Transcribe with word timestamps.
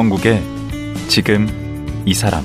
강원국의 0.00 0.42
지금 1.08 1.46
이 2.06 2.14
사람 2.14 2.42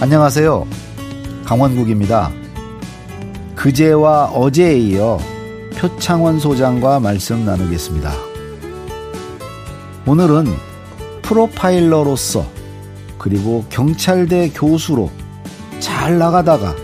안녕하세요. 0.00 0.64
강원국입니다. 1.44 2.30
그제와 3.56 4.26
어제에 4.26 4.78
이어 4.78 5.18
표창원 5.76 6.38
소장과 6.38 7.00
말씀 7.00 7.44
나누겠습니다. 7.44 8.12
오늘은 10.06 10.46
프로파일러로서 11.22 12.46
그리고 13.18 13.64
경찰대 13.70 14.50
교수로 14.50 15.10
잘 15.80 16.16
나가다가 16.16 16.76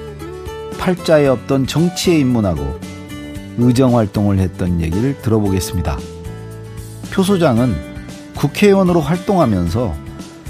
팔자에 0.80 1.28
없던 1.28 1.68
정치에 1.68 2.18
입문하고 2.18 2.89
의정 3.58 3.96
활동을 3.96 4.38
했던 4.38 4.80
얘기를 4.80 5.20
들어보겠습니다. 5.22 5.98
표 7.10 7.22
소장은 7.22 7.74
국회의원으로 8.36 9.00
활동하면서 9.00 9.94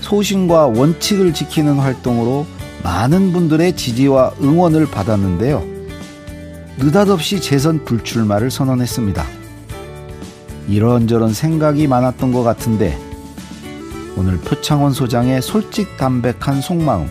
소신과 0.00 0.66
원칙을 0.68 1.34
지키는 1.34 1.74
활동으로 1.74 2.46
많은 2.82 3.32
분들의 3.32 3.76
지지와 3.76 4.32
응원을 4.40 4.86
받았는데요. 4.90 5.62
느닷없이 6.78 7.40
재선 7.40 7.84
불출마를 7.84 8.50
선언했습니다. 8.50 9.24
이런저런 10.68 11.34
생각이 11.34 11.86
많았던 11.86 12.32
것 12.32 12.42
같은데 12.42 12.98
오늘 14.16 14.38
표창원 14.38 14.92
소장의 14.92 15.42
솔직 15.42 15.96
담백한 15.96 16.60
속마음 16.60 17.10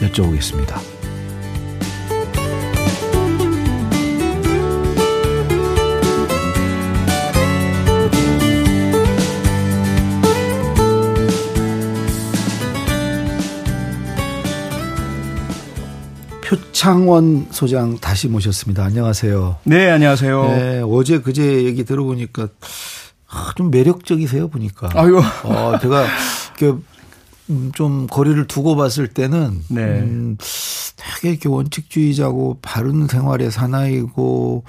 여쭤보겠습니다. 0.00 0.91
표창원 16.52 17.46
소장 17.50 17.96
다시 17.96 18.28
모셨습니다. 18.28 18.84
안녕하세요. 18.84 19.60
네, 19.64 19.90
안녕하세요. 19.90 20.42
네, 20.48 20.82
어제 20.84 21.18
그제 21.18 21.64
얘기 21.64 21.82
들어보니까 21.82 22.48
아, 23.30 23.52
좀 23.56 23.70
매력적이세요 23.70 24.48
보니까. 24.48 24.90
아이고. 24.92 25.22
어, 25.44 25.78
제가 25.80 26.04
그, 26.58 26.84
음, 27.48 27.72
좀 27.74 28.06
거리를 28.06 28.46
두고 28.48 28.76
봤을 28.76 29.08
때는 29.08 29.62
네. 29.68 29.82
음, 29.82 30.36
되게 30.96 31.30
이렇게 31.30 31.48
원칙주의자고 31.48 32.58
바른 32.60 33.06
생활의 33.06 33.50
사나이고 33.50 34.64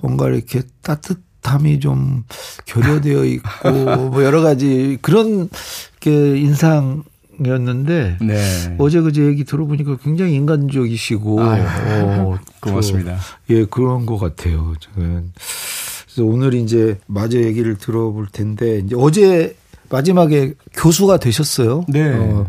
뭔가 0.00 0.30
이렇게 0.30 0.62
따뜻함이 0.80 1.80
좀 1.80 2.24
결여되어 2.64 3.24
있고 3.26 3.70
뭐 3.70 4.24
여러 4.24 4.40
가지 4.40 4.96
그런 5.02 5.50
게 6.00 6.38
인상 6.38 7.04
이었는데 7.44 8.18
네. 8.20 8.76
어제 8.78 9.00
그제 9.00 9.24
얘기 9.26 9.44
들어보니까 9.44 9.96
굉장히 10.02 10.34
인간적이시고 10.34 11.42
아유, 11.42 11.62
어, 12.02 12.38
고맙습니다. 12.60 13.16
그, 13.46 13.54
예 13.54 13.64
그런 13.64 14.06
것 14.06 14.18
같아요. 14.18 14.74
저는 14.80 15.32
그래서 16.04 16.24
오늘 16.24 16.54
이제 16.54 16.98
마저 17.06 17.38
얘기를 17.38 17.76
들어볼 17.76 18.28
텐데 18.32 18.78
이제 18.78 18.94
어제 18.98 19.56
마지막에 19.90 20.54
교수가 20.74 21.18
되셨어요. 21.18 21.84
네. 21.88 22.12
어, 22.12 22.46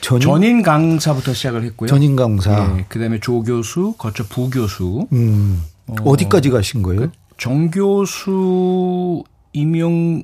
전인, 0.00 0.20
전인 0.20 0.62
강사부터 0.62 1.34
시작을 1.34 1.62
했고요. 1.64 1.88
전인 1.88 2.16
강사. 2.16 2.74
네, 2.74 2.86
그다음에 2.88 3.20
조 3.20 3.42
교수, 3.42 3.94
거쳐 3.98 4.24
부교수, 4.28 5.06
음. 5.12 5.62
어, 5.86 6.16
디까지 6.16 6.50
가신 6.50 6.82
거예요? 6.82 7.00
그 7.00 7.20
정 7.40 7.70
교수 7.70 9.24
임용 9.54 10.22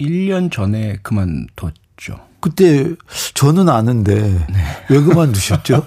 1년 0.00 0.50
전에 0.50 0.96
그만뒀죠. 1.00 2.18
그때 2.46 2.94
저는 3.34 3.68
아는데 3.68 4.22
네. 4.22 4.64
왜 4.88 5.00
그만두셨죠? 5.00 5.84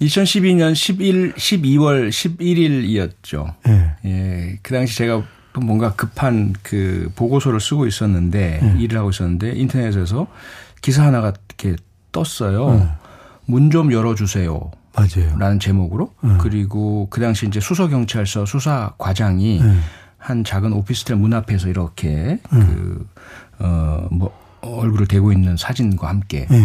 2012년 0.00 0.74
11, 0.74 1.34
12월 1.34 2.08
11일이었죠. 2.08 3.52
예. 3.68 3.96
예, 4.06 4.58
그 4.62 4.72
당시 4.72 4.96
제가 4.96 5.22
뭔가 5.60 5.92
급한 5.92 6.54
그 6.62 7.12
보고서를 7.16 7.60
쓰고 7.60 7.86
있었는데 7.86 8.60
네. 8.62 8.74
일을 8.78 8.98
하고 8.98 9.10
있었는데 9.10 9.52
인터넷에서 9.56 10.26
기사 10.80 11.04
하나가 11.04 11.34
이렇게 11.48 11.76
떴어요. 12.12 12.72
네. 12.72 12.88
문좀 13.44 13.92
열어주세요. 13.92 14.70
맞아요. 14.94 15.36
라는 15.38 15.60
제목으로 15.60 16.14
네. 16.22 16.30
그리고 16.40 17.08
그 17.10 17.20
당시 17.20 17.46
이제 17.46 17.60
수서경찰서 17.60 18.46
수사 18.46 18.94
과장이 18.96 19.60
네. 19.60 19.76
한 20.16 20.44
작은 20.44 20.72
오피스텔 20.72 21.16
문 21.16 21.34
앞에서 21.34 21.68
이렇게 21.68 22.40
그, 22.48 23.06
어, 23.58 24.08
뭐, 24.10 24.45
얼굴을 24.60 25.06
대고 25.06 25.32
있는 25.32 25.56
사진과 25.56 26.08
함께 26.08 26.46
예. 26.50 26.62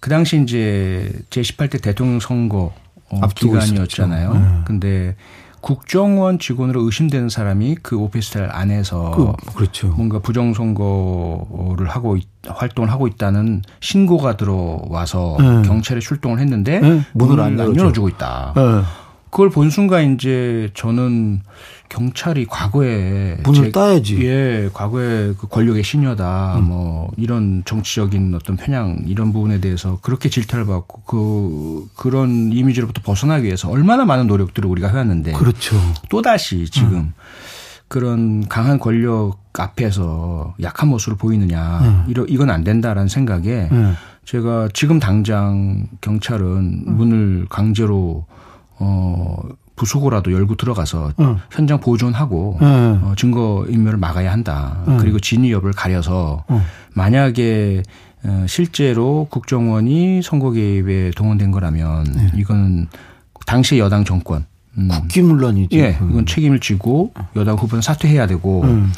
그 0.00 0.10
당시 0.10 0.40
이제 0.40 1.12
제 1.30 1.40
18대 1.40 1.82
대통령 1.82 2.20
선거 2.20 2.72
어, 3.10 3.20
앞두고 3.22 3.54
기간이었잖아요. 3.54 4.34
네. 4.34 4.40
근데 4.64 5.16
국정원 5.60 6.38
직원으로 6.38 6.82
의심되는 6.82 7.28
사람이 7.28 7.78
그 7.82 7.96
오피스텔 7.96 8.48
안에서 8.50 9.10
그, 9.10 9.52
그렇죠. 9.54 9.88
뭔가 9.88 10.20
부정 10.20 10.54
선거를 10.54 11.88
하고 11.88 12.16
있, 12.16 12.28
활동을 12.46 12.90
하고 12.92 13.08
있다는 13.08 13.62
신고가 13.80 14.36
들어와서 14.36 15.36
네. 15.40 15.62
경찰에 15.66 16.00
출동을 16.00 16.38
했는데 16.38 16.78
네, 16.78 17.02
문을 17.12 17.40
안 17.40 17.58
열어줘. 17.58 17.80
열어주고 17.80 18.08
있다. 18.08 18.54
예. 18.56 19.08
그걸 19.30 19.50
본 19.50 19.68
순간 19.70 20.14
이제 20.14 20.70
저는 20.74 21.42
경찰이 21.88 22.46
과거에 22.46 23.38
문을 23.42 23.64
제- 23.64 23.72
따야지. 23.72 24.24
예, 24.26 24.68
과거에 24.72 25.32
그 25.38 25.48
권력의 25.48 25.82
시녀다, 25.82 26.58
음. 26.58 26.64
뭐 26.68 27.10
이런 27.16 27.62
정치적인 27.64 28.34
어떤 28.34 28.56
편향 28.56 29.02
이런 29.06 29.32
부분에 29.32 29.60
대해서 29.60 29.98
그렇게 30.02 30.28
질타를 30.28 30.66
받고 30.66 31.02
그 31.06 31.88
그런 31.96 32.52
이미지로부터 32.52 33.00
벗어나기 33.02 33.44
위해서 33.46 33.68
얼마나 33.70 34.04
많은 34.04 34.26
노력들을 34.26 34.68
우리가 34.68 34.88
해왔는데 34.88 35.32
그렇죠. 35.32 35.76
또 36.08 36.22
다시 36.22 36.66
지금 36.70 37.12
그런 37.88 38.46
강한 38.48 38.78
권력 38.78 39.38
앞에서 39.54 40.54
약한 40.62 40.88
모습을 40.90 41.16
보이느냐, 41.16 42.04
이러 42.08 42.24
이건 42.26 42.50
안 42.50 42.62
된다라는 42.62 43.08
생각에 43.08 43.48
예. 43.72 43.92
제가 44.24 44.68
지금 44.74 44.98
당장 45.00 45.86
경찰은 46.02 46.82
문을 46.84 47.46
강제로 47.48 48.26
어 48.78 49.38
부수고라도 49.78 50.32
열고 50.32 50.56
들어가서 50.56 51.12
응. 51.20 51.38
현장 51.50 51.80
보존하고 51.80 52.58
예. 52.60 52.66
어, 52.66 53.14
증거 53.16 53.64
인멸을 53.68 53.98
막아야 53.98 54.32
한다. 54.32 54.82
응. 54.88 54.98
그리고 54.98 55.18
진위 55.18 55.52
여부를 55.52 55.72
가려서 55.72 56.44
응. 56.50 56.60
만약에 56.94 57.82
어, 58.24 58.44
실제로 58.48 59.28
국정원이 59.30 60.22
선거 60.22 60.50
개입에 60.50 61.12
동원된 61.16 61.52
거라면 61.52 62.32
이거는 62.34 62.88
당시 63.46 63.78
여당 63.78 64.04
정권 64.04 64.44
음, 64.76 64.88
국기문란이지. 64.88 65.78
예, 65.78 65.98
이건 66.10 66.26
책임을 66.26 66.60
지고 66.60 67.12
여당 67.36 67.56
후보는 67.56 67.80
사퇴해야 67.82 68.26
되고 68.26 68.62
음. 68.62 68.92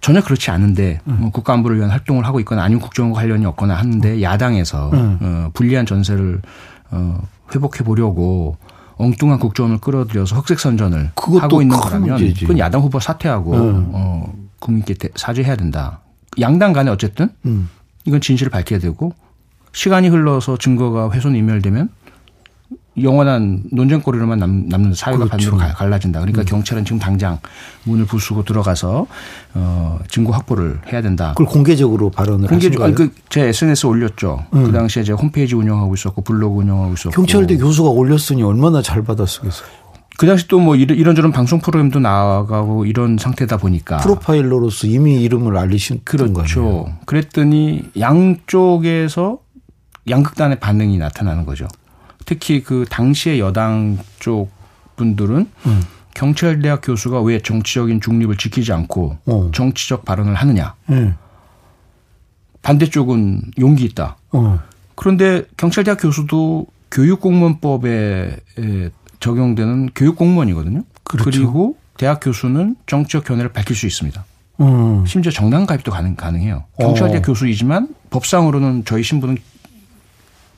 전혀 0.00 0.20
그렇지 0.20 0.50
않은데 0.50 1.00
뭐 1.04 1.30
국가 1.30 1.54
안보를 1.54 1.78
위한 1.78 1.90
활동을 1.90 2.26
하고 2.26 2.38
있거나 2.40 2.62
아니면 2.62 2.82
국정과 2.82 3.20
관련이 3.20 3.46
없거나 3.46 3.74
하는데 3.74 4.20
야당에서 4.20 4.90
음. 4.92 5.18
어, 5.22 5.50
불리한 5.54 5.86
전세를 5.86 6.42
어, 6.90 7.20
회복해 7.54 7.84
보려고 7.84 8.56
엉뚱한 8.96 9.38
국정원을 9.38 9.78
끌어들여서 9.78 10.36
흑색 10.36 10.60
선전을 10.60 11.12
하고 11.40 11.62
있는 11.62 11.76
큰 11.76 11.82
거라면 11.82 12.08
문제지. 12.10 12.40
그건 12.42 12.58
야당 12.58 12.80
후보 12.82 13.00
사퇴하고 13.00 13.52
음. 13.54 13.88
어, 13.92 14.32
국민께 14.60 14.94
대- 14.94 15.08
사죄해야 15.16 15.56
된다. 15.56 16.00
양당 16.40 16.72
간에 16.72 16.90
어쨌든 16.90 17.28
음. 17.46 17.68
이건 18.04 18.20
진실을 18.20 18.50
밝혀야 18.50 18.78
되고 18.78 19.12
시간이 19.72 20.08
흘러서 20.08 20.56
증거가 20.58 21.10
훼손 21.10 21.34
인멸되면 21.34 21.88
영원한 23.02 23.62
논쟁거리로만 23.72 24.38
남, 24.38 24.68
남는 24.68 24.94
사회가 24.94 25.24
그렇죠. 25.24 25.30
반대로 25.30 25.56
갈- 25.56 25.74
갈라진다. 25.74 26.20
그러니까 26.20 26.44
경찰은 26.44 26.84
지금 26.84 26.98
당장 27.00 27.38
문을 27.84 28.04
부수고 28.06 28.44
들어가서 28.44 29.06
어, 29.54 29.98
증거 30.08 30.32
확보를 30.32 30.80
해야 30.92 31.02
된다. 31.02 31.30
그걸 31.36 31.46
공개적으로 31.46 32.10
발언을 32.10 32.44
하신 32.50 32.70
공개적, 32.70 32.78
거예요? 32.78 32.94
그제 32.94 33.48
SNS 33.48 33.86
에 33.86 33.88
올렸죠. 33.88 34.44
그 34.52 34.70
당시에 34.70 35.02
제 35.02 35.12
홈페이지 35.12 35.54
운영하고 35.56 35.94
있었고 35.94 36.22
블로그 36.22 36.58
운영하고 36.60 36.92
있었고. 36.94 37.10
경찰대 37.10 37.56
교수가 37.56 37.88
올렸으니 37.90 38.42
얼마나 38.44 38.80
잘 38.82 39.02
받았겠어요. 39.02 39.50
그 40.16 40.26
당시 40.28 40.46
또 40.46 40.60
뭐 40.60 40.76
이런저런 40.76 41.32
방송 41.32 41.58
프로그램도 41.58 41.98
나가고 41.98 42.84
이런 42.86 43.18
상태다 43.18 43.56
보니까. 43.56 43.96
프로파일러로서 43.96 44.86
이미 44.86 45.20
이름을 45.24 45.56
알리신? 45.56 46.02
그렇죠. 46.04 46.86
그랬더니 47.06 47.82
양쪽에서 47.98 49.38
양극단의 50.08 50.60
반응이 50.60 50.98
나타나는 50.98 51.44
거죠. 51.46 51.66
특히 52.24 52.62
그 52.62 52.84
당시의 52.88 53.40
여당 53.40 53.98
쪽 54.18 54.50
분들은 54.96 55.50
음. 55.66 55.82
경찰대학 56.14 56.80
교수가 56.82 57.20
왜 57.22 57.40
정치적인 57.40 58.00
중립을 58.00 58.36
지키지 58.36 58.72
않고 58.72 59.18
어. 59.26 59.50
정치적 59.52 60.04
발언을 60.04 60.34
하느냐. 60.34 60.74
예. 60.90 61.14
반대쪽은 62.62 63.42
용기 63.58 63.84
있다. 63.84 64.16
어. 64.32 64.60
그런데 64.94 65.44
경찰대학 65.56 65.98
교수도 66.00 66.66
교육공무원법에 66.90 68.36
에 68.58 68.90
적용되는 69.18 69.90
교육공무원이거든요. 69.94 70.84
그렇죠. 71.02 71.40
리고 71.40 71.76
대학 71.96 72.20
교수는 72.20 72.76
정치적 72.86 73.24
견해를 73.24 73.52
밝힐 73.52 73.74
수 73.76 73.86
있습니다. 73.86 74.24
음. 74.60 75.04
심지어 75.06 75.32
정당 75.32 75.66
가입도 75.66 75.90
가능, 75.90 76.14
가능해요. 76.14 76.64
경찰대 76.78 77.18
어. 77.18 77.22
교수이지만 77.22 77.88
법상으로는 78.10 78.84
저희 78.84 79.02
신분은 79.02 79.38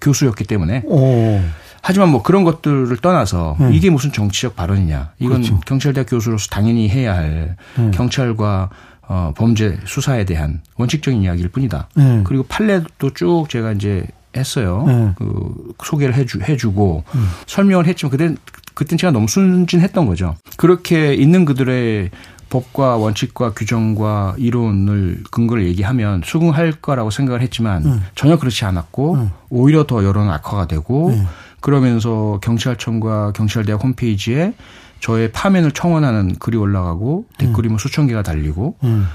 교수였기 0.07 0.45
때문에 0.45 0.85
어. 0.89 1.53
하지만 1.83 2.11
뭐 2.11 2.23
그런 2.23 2.45
것들을 2.45 2.97
떠나서 2.97 3.57
음. 3.61 3.73
이게 3.73 3.91
무슨 3.91 4.13
정치적 4.13 4.57
발언이냐. 4.57 5.13
이건 5.19 5.43
그렇죠. 5.43 5.61
경찰대학 5.61 6.09
교수로서 6.09 6.49
당연히 6.49 6.89
해야 6.89 7.15
할 7.15 7.57
음. 7.79 7.91
경찰과 7.93 8.71
어, 9.09 9.33
범죄 9.37 9.79
수사에 9.85 10.25
대한 10.25 10.63
원칙적인 10.77 11.23
이야기일 11.23 11.49
뿐이다. 11.49 11.89
네. 11.95 12.23
그리고 12.25 12.45
판례도 12.49 13.15
쭉 13.15 13.47
제가 13.49 13.73
이제 13.73 14.05
했어요. 14.37 14.85
네. 14.87 15.13
그 15.17 15.75
소개를 15.85 16.15
해주, 16.15 16.41
해주고 16.43 17.05
음. 17.15 17.29
설명을 17.47 17.87
했지만 17.87 18.11
그때 18.11 18.35
그땐 18.75 18.99
제가 18.99 19.13
너무 19.13 19.29
순진했던 19.29 20.07
거죠. 20.07 20.37
그렇게 20.57 21.15
있는 21.15 21.45
그들의 21.45 22.11
법과 22.49 22.97
원칙과 22.97 23.53
규정과 23.53 24.37
이론을 24.39 25.25
근거를 25.31 25.67
얘기하면 25.67 26.23
수긍할 26.25 26.73
거라고 26.73 27.11
생각을 27.11 27.43
했지만 27.43 27.85
음. 27.85 28.03
전혀 28.15 28.39
그렇지 28.39 28.65
않았고 28.65 29.15
음. 29.15 29.31
오히려 29.51 29.85
더 29.85 30.05
여론 30.05 30.31
악화가 30.31 30.67
되고 30.67 31.11
네. 31.11 31.27
그러면서 31.61 32.39
경찰청과 32.43 33.33
경찰대학 33.33 33.83
홈페이지에 33.83 34.55
저의 35.01 35.33
파면을 35.33 35.73
청원하는 35.73 36.37
글이 36.39 36.57
올라가고 36.57 37.27
댓글이 37.39 37.69
뭐 37.69 37.79
수천 37.79 38.07
개가 38.07 38.23
달리고 38.23 38.77
음. 38.85 39.07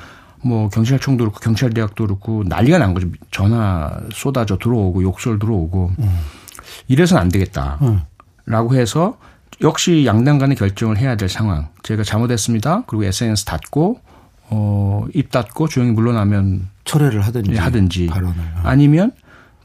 뭐 0.44 0.69
경찰청도 0.69 1.24
그렇고 1.24 1.39
경찰대학도 1.39 2.06
그렇고 2.06 2.44
난리가 2.45 2.80
난 2.80 2.94
거죠. 2.94 3.07
전화 3.30 3.92
쏟아져 4.12 4.57
들어오고 4.57 5.04
욕설 5.04 5.39
들어오고 5.39 5.92
이래서는 6.88 7.22
안 7.22 7.30
되겠다라고 7.30 7.80
음. 7.83 8.75
해서 8.75 9.18
역시 9.62 10.06
양당 10.06 10.38
간의 10.39 10.56
결정을 10.56 10.98
해야 10.98 11.15
될 11.15 11.30
상황. 11.30 11.68
제가 11.83 12.03
잘못했습니다. 12.03 12.83
그리고 12.88 13.03
SNS 13.03 13.45
닫고 13.45 14.00
어, 14.50 15.06
입 15.13 15.31
닫고 15.31 15.68
조용히 15.68 15.92
물러나면 15.92 16.68
철회를 16.86 17.21
하든지. 17.21 17.51
예, 17.53 17.57
하든지 17.57 18.07
발언을. 18.07 18.36
아니면 18.63 19.12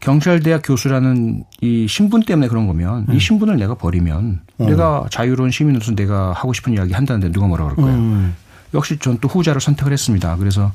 경찰대학 0.00 0.62
교수라는 0.64 1.44
이 1.62 1.86
신분 1.88 2.22
때문에 2.24 2.48
그런 2.48 2.66
거면 2.66 3.06
음. 3.08 3.14
이 3.14 3.18
신분을 3.18 3.56
내가 3.56 3.74
버리면 3.74 4.40
내가 4.58 5.06
자유로운 5.10 5.50
시민으로서 5.50 5.94
내가 5.94 6.32
하고 6.32 6.52
싶은 6.52 6.74
이야기 6.74 6.92
한다는데 6.92 7.32
누가 7.32 7.46
뭐라 7.46 7.64
그럴 7.64 7.76
거예요. 7.76 7.98
음. 7.98 8.34
역시 8.74 8.98
전 8.98 9.18
또 9.20 9.28
후자를 9.28 9.60
선택을 9.60 9.92
했습니다. 9.92 10.36
그래서 10.36 10.72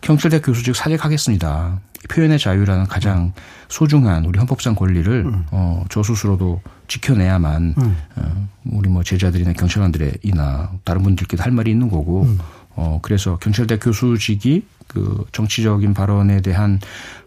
경찰대 0.00 0.40
교수직 0.40 0.74
사직하겠습니다. 0.74 1.78
표현의 2.08 2.38
자유라는 2.38 2.86
가장 2.86 3.32
소중한 3.68 4.24
우리 4.24 4.38
헌법상 4.38 4.74
권리를 4.74 5.26
어, 5.50 5.84
저 5.90 6.02
스스로도 6.02 6.60
지켜내야만 6.88 7.74
음. 7.78 7.96
어, 8.16 8.48
우리 8.66 8.88
뭐 8.88 9.02
제자들이나 9.02 9.52
경찰관들이나 9.54 10.70
다른 10.84 11.02
분들께도 11.02 11.42
할 11.42 11.52
말이 11.52 11.70
있는 11.70 11.88
거고 11.90 12.26
어, 12.76 12.98
그래서 13.02 13.36
경찰대 13.38 13.78
교수직이 13.78 14.64
그 14.88 15.24
정치적인 15.32 15.94
발언에 15.94 16.40
대한 16.40 16.80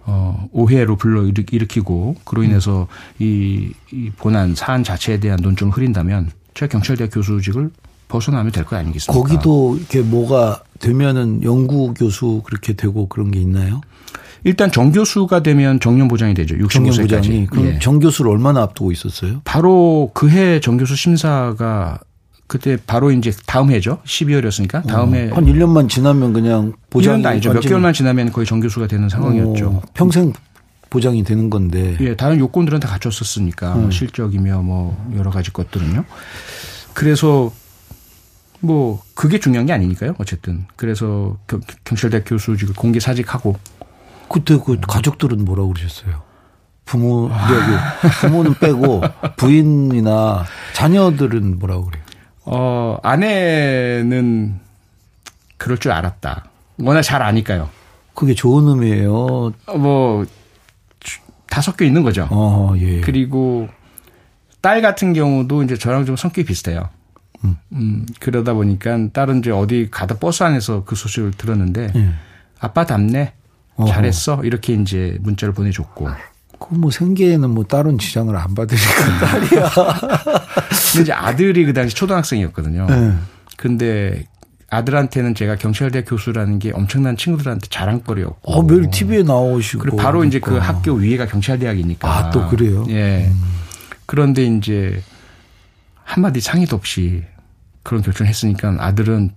어, 0.06 0.48
오해로 0.52 0.96
불러 0.96 1.24
일으- 1.24 1.46
일으키고 1.52 2.16
그로 2.24 2.44
인해서 2.44 2.88
이, 3.20 3.72
이 3.92 4.10
본안 4.18 4.56
사안 4.56 4.84
자체에 4.84 5.20
대한 5.20 5.40
논점을 5.42 5.74
흐린다면 5.76 6.32
제가 6.54 6.70
경찰대 6.72 7.10
교수직을 7.10 7.72
벗어나면 8.08 8.52
될 8.54 8.64
거 8.64 8.78
아니겠습니까? 8.78 9.14
거기도 9.22 9.76
이렇게 9.78 10.02
뭐가 10.02 10.64
되면은 10.80 11.44
연구 11.44 11.94
교수 11.94 12.42
그렇게 12.46 12.74
되고 12.74 13.08
그런 13.10 13.32
게 13.32 13.40
있나요? 13.42 13.82
일단 14.44 14.72
정교수가 14.72 15.44
되면 15.44 15.80
정년 15.80 16.08
보장이 16.08 16.34
되죠. 16.34 16.56
65세까지. 16.56 16.70
정년부장이 16.72 17.48
그럼 17.48 17.66
예. 17.68 17.80
정 17.80 18.00
교수를 18.00 18.32
얼마나 18.32 18.62
앞두고 18.62 18.92
있었어요? 18.92 19.42
바로 19.44 20.12
그해 20.14 20.60
정교수 20.60 20.96
심사가 20.96 22.00
그때 22.48 22.78
바로 22.88 23.12
이제 23.12 23.32
다음 23.46 23.72
해죠. 23.72 24.00
12월이었으니까 24.06 24.88
다음 24.88 25.14
해한 25.16 25.32
1년만 25.46 25.90
지나면 25.90 26.32
그냥 26.34 26.74
보장이 26.90 27.22
1년도 27.22 27.26
아니죠. 27.26 27.54
몇 27.54 27.60
개월만 27.60 27.92
지나면 27.94 28.32
거의 28.32 28.46
정교수가 28.48 28.88
되는 28.88 29.10
상황이었죠. 29.10 29.68
어, 29.68 29.82
평생 29.94 30.32
보장이 30.90 31.24
되는 31.26 31.50
건데. 31.50 31.98
예, 32.00 32.16
다른 32.16 32.40
요건들은 32.40 32.80
다 32.80 32.88
갖췄었으니까 32.88 33.76
음. 33.76 33.82
뭐 33.82 33.92
실적이며 33.92 34.62
뭐 34.62 35.12
여러 35.18 35.30
가지 35.30 35.52
것들은요. 35.52 36.06
그래서 36.94 37.52
뭐 38.62 39.02
그게 39.14 39.40
중요한 39.40 39.66
게 39.66 39.74
아니니까요. 39.74 40.16
어쨌든 40.18 40.66
그래서 40.78 41.38
경- 41.48 41.62
경찰대 41.84 42.22
교수직을 42.24 42.74
공개 42.76 43.00
사직하고 43.02 43.56
그때 44.30 44.58
그 44.64 44.78
가족들은 44.80 45.46
뭐라고 45.46 45.70
그러셨어요? 45.74 46.22
부모, 46.86 47.30
여기 47.30 48.12
부모는 48.22 48.54
빼고 48.56 49.02
부인이나 49.36 50.46
자녀들은 50.74 51.60
뭐라고 51.60 51.86
그래요? 51.86 52.04
어 52.46 52.98
아내는 53.04 54.60
그럴 55.58 55.78
줄 55.78 55.92
알았다. 55.92 56.46
워낙 56.80 57.02
잘 57.02 57.22
아니까요. 57.22 57.70
그게 58.14 58.34
좋은 58.34 58.68
의미예요. 58.68 59.52
어, 59.66 59.78
뭐, 59.78 60.26
주- 61.00 61.20
다 61.50 61.62
섞여 61.62 61.84
있는 61.86 62.04
거죠. 62.04 62.28
어, 62.32 62.74
예. 62.78 63.02
그리고 63.02 63.68
딸 64.62 64.82
같은 64.82 65.14
경우도 65.14 65.64
이제 65.64 65.76
저랑 65.78 66.06
좀 66.06 66.16
성격이 66.16 66.46
비슷해요. 66.46 66.90
음. 67.72 68.06
그러다 68.20 68.54
보니까 68.54 68.98
딸은 69.14 69.40
이제 69.40 69.52
어디 69.52 69.90
가다 69.92 70.18
버스 70.18 70.44
안에서 70.44 70.84
그 70.86 70.96
소식을 70.96 71.32
들었는데 71.32 71.92
예. 71.96 72.10
아빠 72.60 72.86
답네. 72.86 73.34
잘했어. 73.86 74.42
이렇게 74.44 74.74
이제 74.74 75.18
문자를 75.22 75.54
보내줬고. 75.54 76.08
그뭐 76.60 76.90
생계에는 76.90 77.50
뭐 77.52 77.64
다른 77.66 77.98
지장을 77.98 78.36
안 78.36 78.56
받으니까 78.56 79.20
딸이야. 79.20 79.70
근데 80.92 81.02
이제 81.02 81.12
아들이 81.14 81.66
그 81.66 81.74
당시 81.74 81.96
초등학생이었거든요. 81.96 82.88
예. 82.90 83.14
근데 83.58 84.26
아들한테는 84.70 85.36
제가 85.36 85.56
경찰대 85.56 86.04
교수라는 86.04 86.60
게 86.60 86.72
엄청난 86.74 87.16
친구들한테 87.16 87.68
자랑거리였고. 87.70 88.52
어, 88.52 88.64
매일 88.64 88.90
TV에 88.90 89.24
나오시고. 89.24 89.82
그리고 89.82 89.98
바로 89.98 90.24
이제 90.24 90.40
그 90.40 90.52
그러니까. 90.52 90.74
학교 90.74 90.94
위에가 90.94 91.28
경찰대학이니까. 91.28 92.08
아, 92.10 92.30
또 92.32 92.48
그래요? 92.48 92.86
예. 92.90 93.32
그런데 94.06 94.44
이제 94.44 95.02
한마디 96.04 96.42
상의도 96.42 96.76
없이 96.76 97.24
그런 97.84 98.02
결정을 98.02 98.30
했으니까 98.30 98.76
아들은 98.80 99.32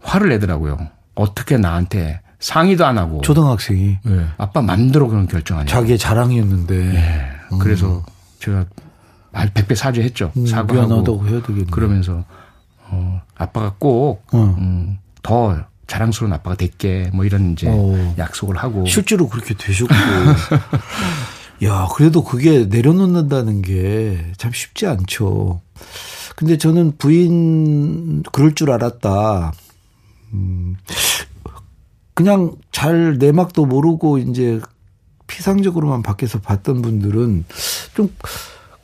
화를 0.00 0.30
내더라고요. 0.30 0.88
어떻게 1.14 1.56
나한테 1.58 2.20
상의도 2.42 2.84
안 2.84 2.98
하고. 2.98 3.20
초등학생이 3.22 3.98
예. 4.06 4.26
아빠 4.36 4.60
맘대로 4.60 5.08
그런 5.08 5.26
결정하냐. 5.28 5.66
자기의 5.68 5.96
자랑이었는데 5.96 6.94
예. 6.94 7.30
그래서 7.60 8.04
제가 8.40 8.66
말 9.30 9.48
백배 9.54 9.74
사죄했죠. 9.74 10.32
음, 10.36 10.46
사과하고. 10.46 11.26
해야 11.28 11.40
되겠네. 11.40 11.66
그러면서 11.70 12.24
어, 12.90 13.22
아빠가 13.36 13.74
꼭 13.78 14.24
어. 14.32 14.54
음, 14.58 14.98
더 15.22 15.56
자랑스러운 15.86 16.32
아빠가 16.32 16.56
될게 16.56 17.10
뭐 17.14 17.24
이런 17.24 17.52
이제 17.52 17.66
어. 17.70 18.14
약속을 18.18 18.56
하고 18.56 18.84
실제로 18.86 19.28
그렇게 19.28 19.54
되셨고. 19.54 19.94
야, 21.64 21.86
그래도 21.94 22.24
그게 22.24 22.64
내려놓는다는 22.66 23.62
게 23.62 24.32
참 24.36 24.50
쉽지 24.52 24.86
않죠. 24.88 25.60
근데 26.34 26.58
저는 26.58 26.94
부인 26.98 28.24
그럴 28.32 28.54
줄 28.56 28.72
알았다. 28.72 29.52
음, 30.32 30.76
그냥 32.14 32.52
잘 32.70 33.18
내막도 33.18 33.66
모르고 33.66 34.18
이제 34.18 34.60
피상적으로만 35.26 36.02
밖에서 36.02 36.38
봤던 36.40 36.82
분들은 36.82 37.44
좀 37.94 38.10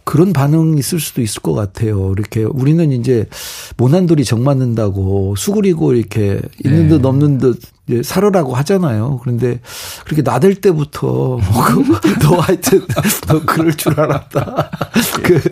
그런 0.08 0.32
반응이 0.32 0.78
있을 0.78 1.00
수도 1.00 1.20
있을 1.20 1.42
것 1.42 1.52
같아요. 1.52 2.12
이렇게 2.12 2.42
우리는 2.42 2.90
이제 2.92 3.28
모난돌이 3.76 4.24
정 4.24 4.42
맞는다고 4.42 5.34
수그리고 5.36 5.92
이렇게 5.92 6.40
있는 6.64 6.88
듯 6.88 7.02
네. 7.02 7.08
없는 7.08 7.36
듯 7.36 7.60
이제 7.86 8.02
살으라고 8.02 8.54
하잖아요. 8.54 9.18
그런데 9.22 9.60
그렇게 10.06 10.22
나댈 10.22 10.54
때부터 10.54 11.38
너 12.22 12.36
하여튼 12.36 12.86
너 13.26 13.44
그럴 13.44 13.74
줄 13.74 14.00
알았다. 14.00 14.70
그 15.22 15.42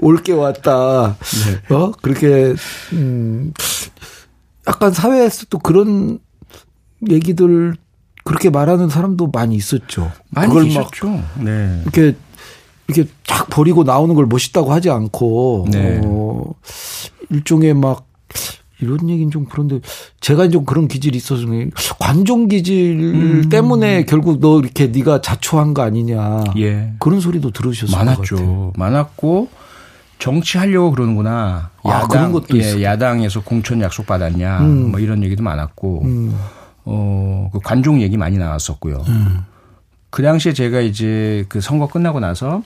올게 0.00 0.32
왔다. 0.32 1.16
어 1.70 1.92
그렇게 2.02 2.56
음 2.92 3.52
약간 4.66 4.92
사회에서 4.92 5.46
또 5.48 5.60
그런 5.60 6.18
얘기들 7.10 7.76
그렇게 8.24 8.50
말하는 8.50 8.88
사람도 8.88 9.28
많이 9.28 9.54
있었죠. 9.54 10.10
많이 10.30 10.48
그걸 10.48 10.64
막 10.64 10.68
계셨죠. 10.68 11.22
네. 11.44 11.80
이렇게 11.82 12.16
이렇게 12.88 13.10
쫙 13.24 13.48
버리고 13.50 13.84
나오는 13.84 14.14
걸 14.14 14.26
멋있다고 14.26 14.72
하지 14.72 14.90
않고 14.90 15.66
네. 15.70 16.00
어, 16.04 16.52
일종의 17.30 17.74
막 17.74 18.06
이런 18.80 19.08
얘기는 19.08 19.30
좀 19.30 19.46
그런데 19.46 19.80
제가 20.20 20.48
좀 20.48 20.64
그런 20.64 20.86
기질이 20.86 21.16
있어서 21.16 21.46
관종 21.98 22.48
기질 22.48 22.98
음. 23.00 23.48
때문에 23.48 24.04
결국 24.04 24.40
너 24.40 24.58
이렇게 24.60 24.88
네가 24.88 25.22
자초한 25.22 25.72
거 25.72 25.82
아니냐 25.82 26.44
예. 26.58 26.92
그런 26.98 27.20
소리도 27.20 27.52
들으셨을 27.52 27.92
것 27.92 27.98
같아요. 27.98 28.16
많았죠. 28.16 28.72
많았고 28.76 29.48
정치하려고 30.18 30.90
그러는구나. 30.92 31.70
아, 31.82 31.90
야당, 31.90 32.08
그런 32.08 32.32
것도 32.32 32.58
예. 32.58 32.82
야당에서 32.82 33.42
공천 33.42 33.80
약속 33.80 34.06
받았냐. 34.06 34.60
음. 34.60 34.90
뭐 34.90 35.00
이런 35.00 35.22
얘기도 35.22 35.42
많았고, 35.42 36.02
음, 36.04 36.34
어, 36.86 37.50
그 37.52 37.60
관종 37.60 38.00
얘기 38.00 38.16
많이 38.16 38.38
나왔었고요. 38.38 39.04
음. 39.08 39.40
그 40.10 40.22
당시에 40.22 40.52
제가 40.54 40.80
이제 40.80 41.44
그 41.48 41.60
선거 41.60 41.88
끝나고 41.88 42.20
나서 42.20 42.62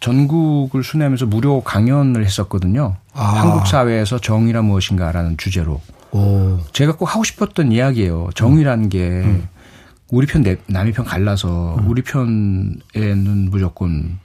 전국을 0.00 0.82
순회하면서 0.82 1.26
무료 1.26 1.62
강연을 1.62 2.24
했었거든요. 2.24 2.96
아. 3.14 3.24
한국 3.24 3.66
사회에서 3.66 4.18
정의란 4.18 4.64
무엇인가라는 4.66 5.36
주제로. 5.36 5.80
오. 6.10 6.58
제가 6.72 6.96
꼭 6.96 7.06
하고 7.06 7.24
싶었던 7.24 7.72
이야기예요. 7.72 8.30
정의라는 8.34 8.88
게 8.88 9.08
음. 9.08 9.48
우리 10.10 10.26
편 10.26 10.42
내- 10.42 10.58
남의 10.66 10.92
편 10.92 11.06
갈라서 11.06 11.78
우리 11.86 12.02
편에는 12.02 13.48
무조건 13.50 14.18
하- 14.18 14.21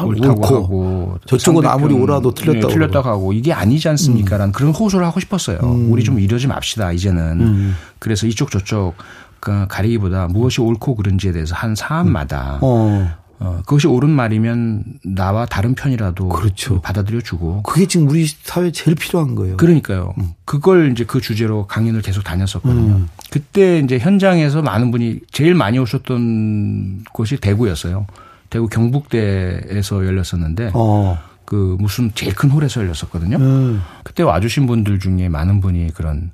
옳다고 0.00 0.40
옳고 0.40 0.46
하고 0.56 1.18
저쪽은 1.26 1.62
상대편- 1.62 1.70
아무리 1.70 1.94
옳아도 1.94 2.32
틀렸다고 2.32 2.68
네, 2.68 2.74
틀렸다고 2.74 3.08
하고 3.08 3.32
이게 3.32 3.52
아니지 3.52 3.88
않습니까라는 3.90 4.52
그런 4.52 4.72
호소를 4.72 5.06
하고 5.06 5.20
싶었어요. 5.20 5.58
우리 5.88 6.02
좀 6.04 6.18
이러지 6.18 6.46
맙시다 6.46 6.92
이제는. 6.92 7.40
음. 7.40 7.74
그래서 7.98 8.26
이쪽 8.26 8.50
저쪽 8.50 8.94
그 9.40 9.66
가리기보다 9.68 10.28
무엇이 10.28 10.60
옳고 10.60 10.94
그른지에 10.94 11.32
대해서 11.32 11.54
한 11.54 11.74
사안마다 11.74 12.58
어. 12.62 13.10
어, 13.40 13.56
그것이 13.66 13.88
옳은 13.88 14.08
말이면 14.08 14.84
나와 15.16 15.46
다른 15.46 15.74
편이라도 15.74 16.28
그렇죠. 16.28 16.80
받아들여 16.80 17.20
주고 17.22 17.60
그게 17.64 17.86
지금 17.86 18.08
우리 18.08 18.24
사회에 18.24 18.70
제일 18.70 18.94
필요한 18.94 19.34
거예요. 19.34 19.56
그러니까요. 19.56 20.14
그걸 20.44 20.92
이제 20.92 21.04
그 21.04 21.20
주제로 21.20 21.66
강연을 21.66 22.02
계속 22.02 22.22
다녔었거든요. 22.22 22.92
음. 22.94 23.08
그때 23.30 23.80
이제 23.80 23.98
현장에서 23.98 24.62
많은 24.62 24.92
분이 24.92 25.20
제일 25.32 25.56
많이 25.56 25.78
오셨던 25.80 27.04
곳이 27.12 27.38
대구였어요. 27.38 28.06
대구 28.52 28.68
경북대에서 28.68 30.04
열렸었는데 30.04 30.72
어. 30.74 31.18
그 31.46 31.74
무슨 31.80 32.12
제일 32.14 32.34
큰 32.34 32.50
홀에서 32.50 32.82
열렸었거든요. 32.82 33.38
음. 33.38 33.82
그때 34.04 34.22
와주신 34.22 34.66
분들 34.66 34.98
중에 34.98 35.30
많은 35.30 35.62
분이 35.62 35.94
그런 35.94 36.32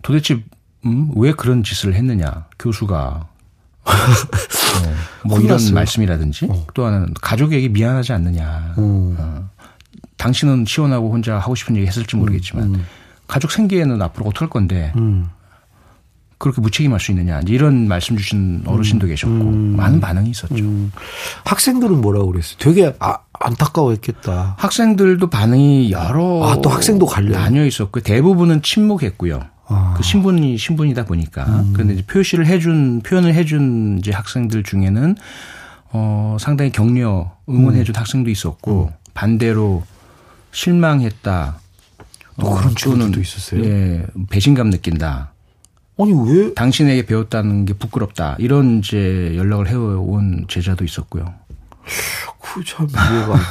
도대체 0.00 0.42
음, 0.86 1.10
왜 1.14 1.32
그런 1.32 1.62
짓을 1.62 1.92
했느냐 1.92 2.46
교수가 2.58 3.26
네, 3.84 4.94
뭐 5.22 5.38
이런. 5.38 5.58
말씀이라든지 5.74 6.48
또 6.72 6.86
하나는 6.86 7.12
가족에게 7.20 7.68
미안하지 7.68 8.14
않느냐 8.14 8.74
음. 8.78 9.16
어, 9.18 9.50
당신은 10.16 10.64
시원하고 10.66 11.12
혼자 11.12 11.38
하고 11.38 11.54
싶은 11.54 11.76
얘기 11.76 11.86
했을지 11.86 12.16
모르겠지만 12.16 12.86
가족 13.26 13.50
생계에는 13.52 14.00
앞으로 14.00 14.24
어떡할 14.28 14.48
건데 14.48 14.94
음. 14.96 15.28
그렇게 16.40 16.62
무책임할 16.62 16.98
수 16.98 17.12
있느냐 17.12 17.42
이런 17.46 17.86
말씀 17.86 18.16
주신 18.16 18.62
어르신도 18.64 19.06
계셨고 19.06 19.34
많은 19.34 20.00
반응이 20.00 20.30
있었죠. 20.30 20.64
음. 20.64 20.90
학생들은 21.44 22.00
뭐라고 22.00 22.32
그랬어요? 22.32 22.56
되게 22.58 22.96
아, 22.98 23.18
안타까워했겠다. 23.38 24.56
학생들도 24.58 25.28
반응이 25.28 25.92
여러 25.92 26.42
아, 26.48 26.56
또 26.62 26.70
학생도 26.70 27.04
갈려요? 27.04 27.38
나뉘어 27.38 27.66
있었고 27.66 28.00
대부분은 28.00 28.62
침묵했고요. 28.62 29.38
아. 29.66 29.94
그 29.98 30.02
신분이 30.02 30.56
신분이다 30.56 31.04
보니까 31.04 31.62
그런데 31.74 31.92
이제 31.92 32.06
표시를 32.06 32.46
해준 32.46 33.02
표현을 33.02 33.34
해준 33.34 33.98
이제 33.98 34.10
학생들 34.10 34.62
중에는 34.62 35.16
어 35.92 36.38
상당히 36.40 36.72
격려 36.72 37.32
응원해준 37.50 37.94
학생도 37.94 38.30
있었고 38.30 38.90
반대로 39.12 39.84
실망했다. 40.52 41.60
또 42.40 42.50
그런 42.50 42.74
친구들도 42.74 43.20
있었어요? 43.20 43.62
예, 43.62 44.06
배신감 44.30 44.70
느낀다. 44.70 45.32
아니 46.00 46.12
왜? 46.12 46.54
당신에게 46.54 47.06
배웠다는 47.06 47.66
게 47.66 47.74
부끄럽다. 47.74 48.36
이런 48.38 48.78
이제 48.78 49.34
연락을 49.36 49.68
해온 49.68 50.46
제자도 50.48 50.84
있었고요. 50.84 51.34
그참 52.40 52.88
이해가 52.88 53.34
안 53.34 53.38
돼. 53.38 53.44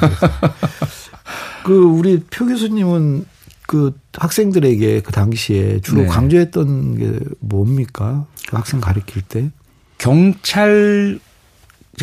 그 1.63 1.83
우리 1.83 2.23
표 2.23 2.45
교수님은 2.45 3.25
그 3.67 3.95
학생들에게 4.13 5.01
그 5.01 5.11
당시에 5.11 5.79
주로 5.81 6.01
네. 6.01 6.07
강조했던 6.07 6.97
게 6.97 7.19
뭡니까? 7.39 8.25
그 8.47 8.55
학생 8.55 8.81
가르칠 8.81 9.21
때? 9.21 9.51
경찰 9.99 11.19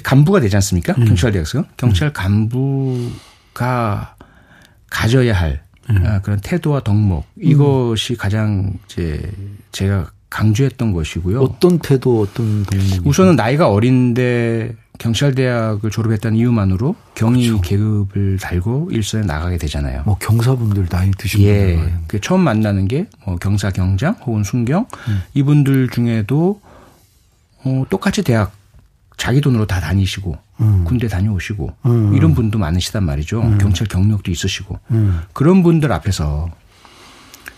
간부가 0.04 0.40
되지 0.40 0.54
않습니까? 0.56 0.94
음. 0.98 1.06
경찰 1.06 1.32
대학생 1.32 1.64
경찰 1.76 2.12
간부가 2.12 4.14
가져야 4.90 5.34
할 5.34 5.64
음. 5.90 6.06
아, 6.06 6.20
그런 6.20 6.38
태도와 6.40 6.80
덕목 6.80 7.26
이것이 7.40 8.16
가장 8.16 8.74
이제 8.86 9.32
제가 9.72 10.10
강조했던 10.36 10.92
것이고요. 10.92 11.40
어떤 11.40 11.78
태도, 11.78 12.20
어떤 12.20 12.62
동물? 12.64 13.00
우선은 13.08 13.36
나이가 13.36 13.70
어린데 13.70 14.74
경찰대학을 14.98 15.90
졸업했다는 15.90 16.36
이유만으로 16.38 16.94
경위 17.14 17.46
그렇죠. 17.48 17.62
계급을 17.62 18.38
달고 18.38 18.90
일선에 18.92 19.24
나가게 19.24 19.56
되잖아요. 19.56 20.02
뭐 20.04 20.16
경사분들 20.18 20.88
나이 20.88 21.10
드신 21.16 21.40
예. 21.42 21.76
분들. 21.76 21.92
그 22.08 22.20
처음 22.20 22.40
만나는 22.42 22.86
게 22.86 23.06
뭐 23.24 23.36
경사 23.36 23.70
경장 23.70 24.14
혹은 24.26 24.44
순경 24.44 24.86
음. 25.08 25.22
이분들 25.34 25.88
중에도 25.88 26.60
어, 27.64 27.84
똑같이 27.88 28.22
대학 28.22 28.52
자기 29.16 29.40
돈으로 29.40 29.66
다 29.66 29.80
다니시고 29.80 30.36
음. 30.60 30.84
군대 30.86 31.08
다녀오시고 31.08 31.72
음. 31.86 32.14
이런 32.14 32.34
분도 32.34 32.58
많으시단 32.58 33.02
말이죠. 33.04 33.40
경찰 33.58 33.86
경력도 33.88 34.30
있으시고 34.30 34.78
음. 34.90 35.20
그런 35.32 35.62
분들 35.62 35.90
앞에서 35.92 36.48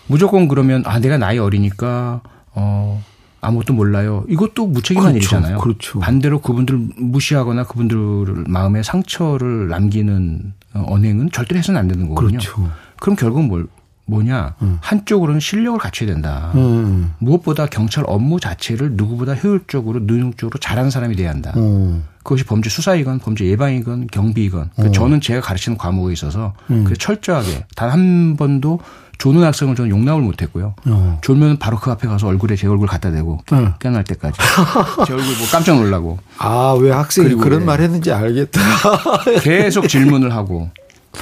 무조건 0.07 0.47
그러면 0.47 0.81
아 0.85 0.99
내가 0.99 1.17
나이 1.17 1.37
어리니까 1.37 2.21
어 2.53 3.01
아무것도 3.41 3.73
몰라요. 3.73 4.25
이것도 4.27 4.67
무책임한 4.67 5.13
그렇죠. 5.13 5.17
일이잖아요. 5.17 5.57
그렇죠. 5.59 5.99
반대로 5.99 6.41
그분들 6.41 6.77
무시하거나 6.97 7.63
그분들 7.65 8.45
마음에 8.47 8.83
상처를 8.83 9.69
남기는 9.69 10.53
어, 10.73 10.85
언행은 10.87 11.31
절대로 11.31 11.57
해서는 11.59 11.79
안 11.79 11.87
되는 11.87 12.07
거거든요. 12.09 12.37
그렇죠. 12.39 12.69
그럼 12.99 13.15
결국은 13.15 13.47
뭘, 13.47 13.67
뭐냐 14.05 14.55
한쪽으로는 14.81 15.39
실력을 15.39 15.79
갖춰야 15.79 16.09
된다. 16.09 16.51
음. 16.55 17.13
무엇보다 17.19 17.67
경찰 17.67 18.03
업무 18.07 18.39
자체를 18.39 18.91
누구보다 18.93 19.35
효율적으로 19.35 19.99
능력적으로 20.01 20.59
잘하는 20.59 20.89
사람이 20.91 21.15
돼야 21.15 21.29
한다. 21.29 21.53
어. 21.55 22.01
그것이 22.23 22.43
범죄 22.43 22.69
수사이건 22.69 23.19
범죄 23.19 23.45
예방이건 23.45 24.07
경비이건 24.11 24.71
그 24.75 24.91
저는 24.91 25.21
제가 25.21 25.39
가르치는 25.41 25.77
과목에 25.77 26.11
있어서 26.13 26.53
그 26.67 26.95
철저하게 26.97 27.65
단 27.75 27.89
한 27.89 28.35
번도 28.35 28.79
조는 29.19 29.43
학생을 29.43 29.75
저는 29.75 29.91
용납을 29.91 30.21
못했고요. 30.21 30.73
어. 30.87 31.19
졸면 31.21 31.59
바로 31.59 31.77
그 31.77 31.91
앞에 31.91 32.07
가서 32.07 32.27
얼굴에 32.27 32.55
제 32.55 32.67
얼굴 32.67 32.87
갖다 32.87 33.11
대고 33.11 33.39
응. 33.51 33.73
깨어날 33.79 34.03
때까지 34.05 34.37
제 35.05 35.13
얼굴 35.13 35.33
보고 35.35 35.45
깜짝 35.51 35.75
놀라고 35.75 36.17
아, 36.37 36.75
왜 36.79 36.89
학생이 36.91 37.35
그런 37.35 37.61
예. 37.61 37.65
말 37.65 37.81
했는지 37.81 38.11
알겠다. 38.11 38.59
계속 39.43 39.87
질문을 39.87 40.33
하고 40.33 40.69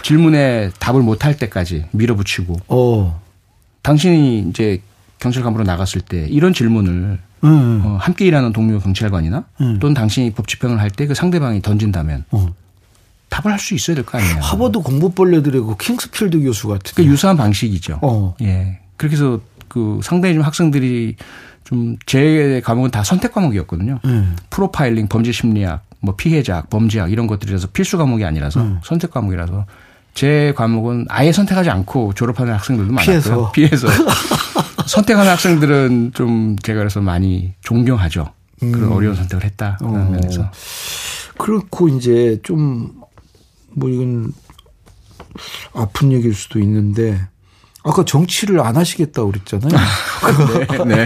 질문에 0.03 0.69
답을 0.79 1.01
못 1.01 1.25
할 1.25 1.35
때까지 1.37 1.85
밀어붙이고 1.91 2.55
어. 2.67 3.19
당신이 3.81 4.45
이제 4.49 4.81
경찰 5.19 5.41
간부로 5.43 5.63
나갔을 5.65 6.01
때 6.01 6.27
이런 6.29 6.53
질문을 6.53 7.19
음. 7.43 7.81
어, 7.83 7.97
함께 7.99 8.25
일하는 8.25 8.53
동료 8.53 8.79
경찰관이나 8.79 9.43
음. 9.61 9.79
또는 9.79 9.93
당신이 9.95 10.31
법 10.33 10.47
집행을 10.47 10.79
할 10.79 10.91
때 10.91 11.07
그 11.07 11.15
상대방이 11.15 11.61
던진다면 11.63 12.25
어. 12.31 12.47
답을 13.41 13.51
할 13.53 13.59
수 13.59 13.73
있어야 13.75 13.95
될 13.95 14.05
거 14.05 14.17
아니에요. 14.17 14.37
하버드 14.41 14.79
공부벌레들의 14.79 15.61
그 15.61 15.75
킹스필드 15.77 16.39
교수 16.41 16.67
같은. 16.67 16.93
그 16.95 17.03
유사한 17.03 17.37
방식이죠. 17.37 17.99
어. 18.01 18.35
예. 18.41 18.79
그렇게 18.97 19.15
해서 19.15 19.39
그 19.67 19.99
상당히 20.03 20.35
좀 20.35 20.43
학생들이 20.43 21.15
좀 21.63 21.97
제 22.05 22.61
과목은 22.63 22.91
다 22.91 23.03
선택 23.03 23.33
과목이었거든요. 23.33 23.99
음. 24.05 24.35
프로파일링, 24.49 25.07
범죄 25.09 25.31
심리학, 25.33 25.83
뭐 25.99 26.15
피해자학, 26.15 26.69
범죄학 26.69 27.11
이런 27.11 27.27
것들이라서 27.27 27.67
필수 27.73 27.97
과목이 27.97 28.23
아니라서 28.23 28.61
음. 28.61 28.79
선택 28.83 29.11
과목이라서 29.11 29.65
제 30.13 30.53
과목은 30.55 31.07
아예 31.09 31.31
선택하지 31.33 31.69
않고 31.69 32.13
졸업하는 32.13 32.53
학생들도 32.53 32.91
많았고요. 32.93 33.51
피해서. 33.51 33.87
피해서. 33.87 33.87
선택하는 34.87 35.29
학생들은 35.31 36.11
좀 36.15 36.55
제가 36.63 36.79
그래서 36.79 37.01
많이 37.01 37.53
존경하죠. 37.61 38.31
그런 38.59 38.91
어려운 38.93 39.15
선택을 39.15 39.43
했다. 39.43 39.75
그런 39.79 39.95
음. 39.95 40.01
어. 40.07 40.09
면에서. 40.11 40.49
그렇고 41.37 41.89
이제 41.89 42.39
좀 42.43 42.96
뭐 43.73 43.89
이건 43.89 44.33
아픈 45.73 46.11
얘기일 46.11 46.33
수도 46.33 46.59
있는데 46.59 47.19
아까 47.83 48.03
정치를 48.03 48.59
안 48.59 48.75
하시겠다고 48.75 49.31
그랬잖아요. 49.31 49.71
네. 50.87 51.05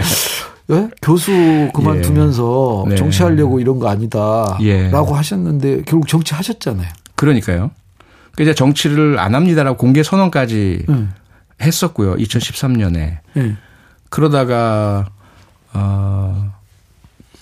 예? 0.70 0.88
교수 1.02 1.70
그만두면서 1.74 2.86
네. 2.88 2.94
정치하려고 2.96 3.60
이런 3.60 3.78
거 3.78 3.88
아니다라고 3.88 4.62
예. 4.62 4.90
하셨는데 4.90 5.82
결국 5.82 6.08
정치 6.08 6.34
하셨잖아요. 6.34 6.88
그러니까요. 7.16 7.70
그 8.36 8.42
이제 8.42 8.54
정치를 8.54 9.18
안 9.18 9.34
합니다라고 9.34 9.76
공개 9.76 10.02
선언까지 10.02 10.86
응. 10.88 11.12
했었고요. 11.60 12.16
2013년에. 12.16 13.18
예. 13.36 13.56
그러다가 14.08 15.10
어 15.74 16.52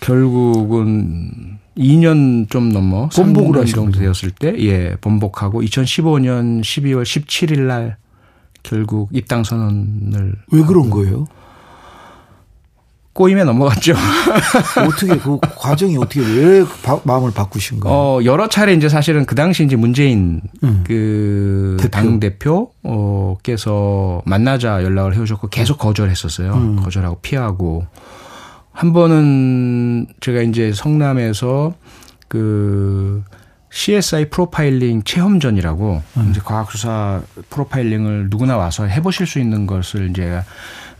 결국은 0.00 1.59
2년 1.76 2.48
좀 2.50 2.70
넘어 2.72 3.08
3년 3.08 3.54
하신 3.56 3.74
정도. 3.74 3.98
되었을 3.98 4.30
때 4.32 4.54
예, 4.58 4.96
번복하고 5.00 5.62
2015년 5.62 6.60
12월 6.62 7.02
17일 7.04 7.60
날 7.60 7.96
결국 8.62 9.08
입당 9.12 9.44
선언을 9.44 10.34
왜 10.52 10.62
그런 10.64 10.90
거예요? 10.90 11.26
꼬임에 13.12 13.42
넘어갔죠. 13.44 13.92
어떻게 14.86 15.16
그 15.18 15.38
과정이 15.56 15.96
어떻게 15.98 16.20
왜 16.20 16.64
바- 16.82 17.00
마음을 17.04 17.32
바꾸신 17.32 17.80
거예요? 17.80 17.94
어, 17.96 18.24
여러 18.24 18.48
차례 18.48 18.72
이제 18.72 18.88
사실은 18.88 19.26
그 19.26 19.34
당시 19.34 19.64
이제 19.64 19.74
문재인 19.76 20.40
음. 20.62 20.84
그 20.86 21.76
대표. 21.80 21.90
당 21.90 22.20
대표 22.20 22.70
어께서 22.82 24.22
만나자 24.26 24.82
연락을 24.84 25.16
해 25.16 25.20
오셨고 25.20 25.48
계속 25.48 25.78
거절했었어요. 25.78 26.52
음. 26.54 26.76
거절하고 26.76 27.18
피하고 27.20 27.84
한 28.80 28.94
번은 28.94 30.06
제가 30.20 30.40
이제 30.40 30.72
성남에서 30.72 31.74
그 32.28 33.22
CSI 33.70 34.30
프로파일링 34.30 35.02
체험전이라고 35.04 36.02
음. 36.16 36.28
이제 36.30 36.40
과학수사 36.42 37.20
프로파일링을 37.50 38.28
누구나 38.30 38.56
와서 38.56 38.86
해보실 38.86 39.26
수 39.26 39.38
있는 39.38 39.66
것을 39.66 40.08
이제 40.08 40.40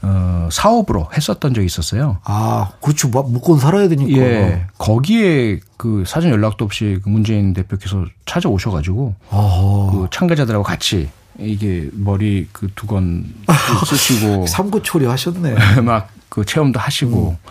어, 0.03 0.51
사업으로 0.53 1.09
했었던 1.17 1.55
적이 1.55 1.65
있었어요. 1.65 2.19
아, 2.25 2.73
그렇죠. 2.83 3.09
묵건 3.09 3.59
살아야 3.59 3.89
되니까. 3.89 4.21
예. 4.21 4.67
거기에 4.77 5.61
그 5.79 6.05
사전 6.07 6.33
연락도 6.33 6.67
없이 6.67 6.99
그 7.03 7.09
문재인 7.09 7.55
대표께서 7.55 8.05
찾아오셔가지고. 8.27 9.15
그 9.93 10.09
참가자들하고 10.11 10.65
같이 10.65 11.09
이게 11.39 11.89
머리 11.95 12.47
그 12.53 12.69
두건 12.75 13.25
쓰시고 13.89 14.47
삼고초리 14.47 15.07
하셨네. 15.07 15.55
막 15.81 16.11
그 16.31 16.45
체험도 16.47 16.81
하시고 16.81 17.31
음. 17.31 17.51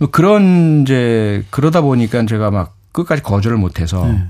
뭐 0.00 0.10
그런 0.10 0.82
이제 0.82 1.44
그러다 1.50 1.82
보니까 1.82 2.26
제가 2.26 2.50
막 2.50 2.74
끝까지 2.90 3.22
거절을 3.22 3.56
못해서 3.56 4.04
네. 4.04 4.24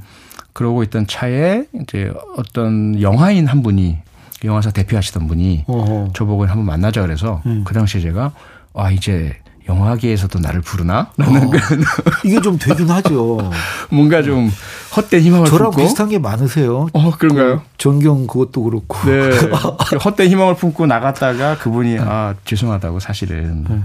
그러고 0.53 0.83
있던 0.83 1.07
차에 1.07 1.65
이제 1.83 2.13
어떤 2.37 3.01
영화인 3.01 3.47
한 3.47 3.63
분이 3.63 3.99
영화사 4.45 4.71
대표하시던 4.71 5.27
분이 5.27 5.65
어허. 5.67 6.13
저보고 6.15 6.47
한번 6.47 6.67
만나자 6.67 7.01
그래서 7.01 7.41
음. 7.47 7.63
그 7.65 7.73
당시에 7.73 8.01
제가 8.03 8.33
아 8.75 8.91
이제 8.91 9.37
영화계에서도 9.69 10.39
나를 10.41 10.61
부르나? 10.61 11.11
라는 11.17 11.49
어, 11.49 11.51
이게 12.25 12.41
좀 12.41 12.59
되긴 12.59 12.91
하죠. 12.91 13.51
뭔가 13.91 14.23
좀 14.23 14.51
헛된 14.97 15.21
희망을 15.23 15.47
저랑 15.47 15.71
품고 15.71 15.83
비슷한 15.83 16.09
게 16.09 16.19
많으세요. 16.19 16.89
어 16.93 17.11
그런가요? 17.11 17.59
그 17.59 17.63
전경 17.79 18.27
그것도 18.27 18.63
그렇고. 18.63 18.99
네. 19.09 19.31
그 19.89 19.97
헛된 19.97 20.29
희망을 20.29 20.57
품고 20.57 20.87
나갔다가 20.87 21.57
그분이 21.59 21.95
네. 21.95 22.01
아 22.01 22.35
죄송하다고 22.45 23.01
사실은 23.01 23.65
네. 23.69 23.83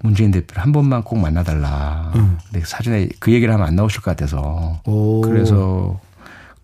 문재인 0.00 0.30
대표를 0.30 0.62
한 0.62 0.72
번만 0.72 1.02
꼭 1.02 1.18
만나달라. 1.18 2.12
음. 2.14 2.38
근데 2.50 2.64
사전에 2.64 3.08
그 3.18 3.32
얘기를 3.32 3.52
하면 3.52 3.66
안 3.66 3.74
나오실 3.74 4.02
것 4.02 4.10
같아서. 4.12 4.80
오. 4.84 5.22
그래서 5.22 5.98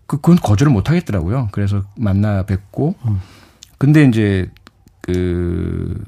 그, 0.07 0.17
그건 0.17 0.37
거절을 0.37 0.71
못 0.71 0.89
하겠더라고요. 0.89 1.49
그래서 1.51 1.83
만나 1.95 2.43
뵙고. 2.43 2.95
음. 3.05 3.21
근데 3.77 4.05
이제 4.05 4.49
그 5.01 6.01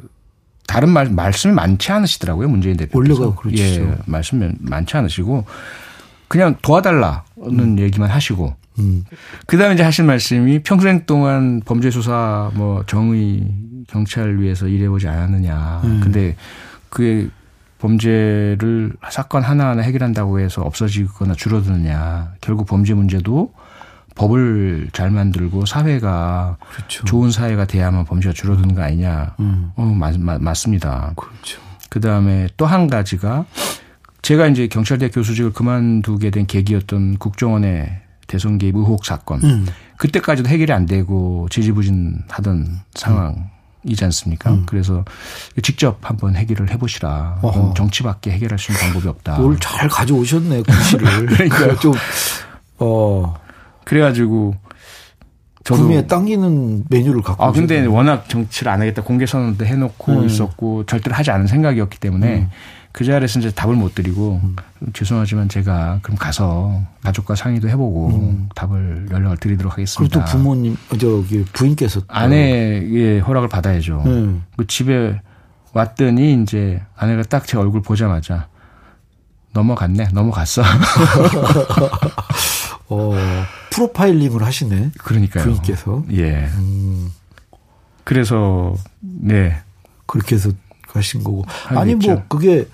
다른 0.75 0.89
말 0.89 1.10
말씀이 1.10 1.53
많지 1.53 1.89
않으시더라고요. 1.94 2.50
문재인 2.50 2.75
대표께서. 2.75 3.22
원래가 3.24 3.39
그렇죠. 3.39 3.63
예, 3.63 3.96
말씀이 4.08 4.51
많지 4.60 4.98
않으시고 4.98 5.46
그냥 6.27 6.58
도와달라는 6.62 7.22
음. 7.38 7.79
얘기만 7.79 8.10
하시고. 8.10 8.53
음. 8.79 9.05
그다음에 9.48 9.75
이제 9.75 9.84
하신 9.84 10.05
말씀이 10.05 10.63
평생 10.63 11.05
동안 11.05 11.62
범죄 11.63 11.89
수사 11.89 12.51
뭐 12.55 12.84
정의 12.88 13.48
경찰 13.88 14.38
위해서 14.38 14.67
일해보지 14.67 15.08
않았느냐. 15.08 15.82
음. 15.86 16.01
근데 16.03 16.36
그게 16.89 17.29
범죄를 17.79 18.91
사건 19.10 19.44
하나하나 19.44 19.82
해결한다고 19.82 20.41
해서 20.41 20.62
없어지거나 20.62 21.36
줄어드느냐. 21.36 22.34
결국 22.41 22.67
범죄 22.67 22.94
문제도 22.94 23.53
법을 24.15 24.89
잘 24.93 25.12
만들고 25.12 25.65
사회가 25.65 26.57
그렇죠. 26.74 27.03
좋은 27.05 27.31
사회가 27.31 27.65
돼야만 27.65 28.05
범죄가 28.05 28.34
줄어드는 28.34 28.74
거 28.75 28.81
아니냐. 28.81 29.36
음. 29.39 29.72
어, 29.75 29.84
맞, 29.84 30.17
맞, 30.19 30.41
맞습니다. 30.41 31.13
그렇죠. 31.15 31.62
그 31.89 32.00
다음에 32.00 32.48
또 32.57 32.65
한 32.65 32.88
가지가 32.88 33.45
제가 34.22 34.48
이제 34.48 34.67
경찰대 34.67 35.10
교수직을 35.10 35.53
그만두게 35.53 36.31
된 36.31 36.48
계기였던 36.48 37.17
국정원의 37.17 38.01
대선 38.27 38.57
개입 38.57 38.75
의혹 38.75 39.05
사건. 39.05 39.43
음. 39.43 39.67
그때까지도 39.97 40.49
해결이 40.49 40.71
안 40.73 40.86
되고 40.86 41.47
지지부진하던 41.51 42.80
상황. 42.95 43.49
이지 43.88 44.04
않습니까? 44.06 44.49
음. 44.51 44.63
그래서 44.65 45.06
직접 45.62 45.99
한번 46.01 46.36
해결을 46.36 46.71
해보시라. 46.71 47.39
정치밖에 47.75 48.32
해결할 48.32 48.58
수 48.58 48.71
있는 48.71 48.82
방법이 48.84 49.08
없다. 49.08 49.38
뭘 49.38 49.60
잘 49.60 49.88
가져오셨네, 49.88 50.63
구실을. 50.63 51.25
그러니까 51.47 51.80
좀, 51.80 51.93
어. 52.80 53.36
그래가지고 53.86 54.56
저도 55.63 55.82
구미에 55.84 56.06
당기는 56.06 56.86
메뉴를 56.89 57.21
갖고 57.24 57.43
아 57.43 57.52
근데 57.52 57.76
오셨네요. 57.76 57.93
워낙 57.93 58.30
정치를 58.30 58.71
안 58.71 58.82
하겠다 58.82 59.02
공개 59.02 59.26
선언도 59.26 59.65
해놓고 59.65 60.12
음. 60.12 60.26
있었고 60.26 60.86
절대로 60.86 61.15
하지 61.15 61.32
않은 61.32 61.48
생각이었기 61.48 62.00
때문에 62.00 62.36
음. 62.41 62.50
그 62.91 63.04
자리에서 63.04 63.39
이제 63.39 63.52
답을 63.52 63.76
못 63.76 63.93
드리고 63.95 64.39
음. 64.43 64.56
죄송하지만 64.93 65.50
제가 65.50 66.00
그럼 66.02 66.17
가서 66.17 66.82
가족과 67.04 67.36
상의도 67.36 67.67
해보고 67.69 68.10
음. 68.10 68.50
답을 68.56 69.08
연락을 69.12 69.38
드리도록 69.38 69.74
하겠습니다. 69.74 70.13
그리고 70.13 70.26
또 70.26 70.32
부모님 70.38 70.78
저기 71.00 71.43
부인께서 71.52 72.02
아내의 72.08 73.19
허락을 73.21 73.50
받아야죠. 73.50 74.04
음. 74.06 74.43
그 74.56 74.67
집에 74.67 75.19
왔더니 75.74 76.41
이제 76.43 76.82
아내가 76.95 77.24
딱 77.24 77.45
제 77.48 77.58
얼굴 77.58 77.82
보자마자 77.82 78.48
넘어갔네, 79.54 80.10
넘어갔어. 80.13 80.62
어, 82.88 83.13
프로파일링을 83.71 84.43
하시네. 84.43 84.91
그러니까요. 85.00 85.43
부인께서. 85.43 86.04
예. 86.12 86.50
음. 86.58 87.12
그래서 88.04 88.76
네 89.00 89.58
그렇게 90.06 90.36
해서 90.36 90.52
가신 90.88 91.24
거고. 91.24 91.43
아니 91.65 91.95
뭐 91.95 92.24
그게 92.28 92.67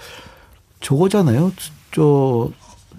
저거잖아요. 0.81 1.51
저 1.93 2.51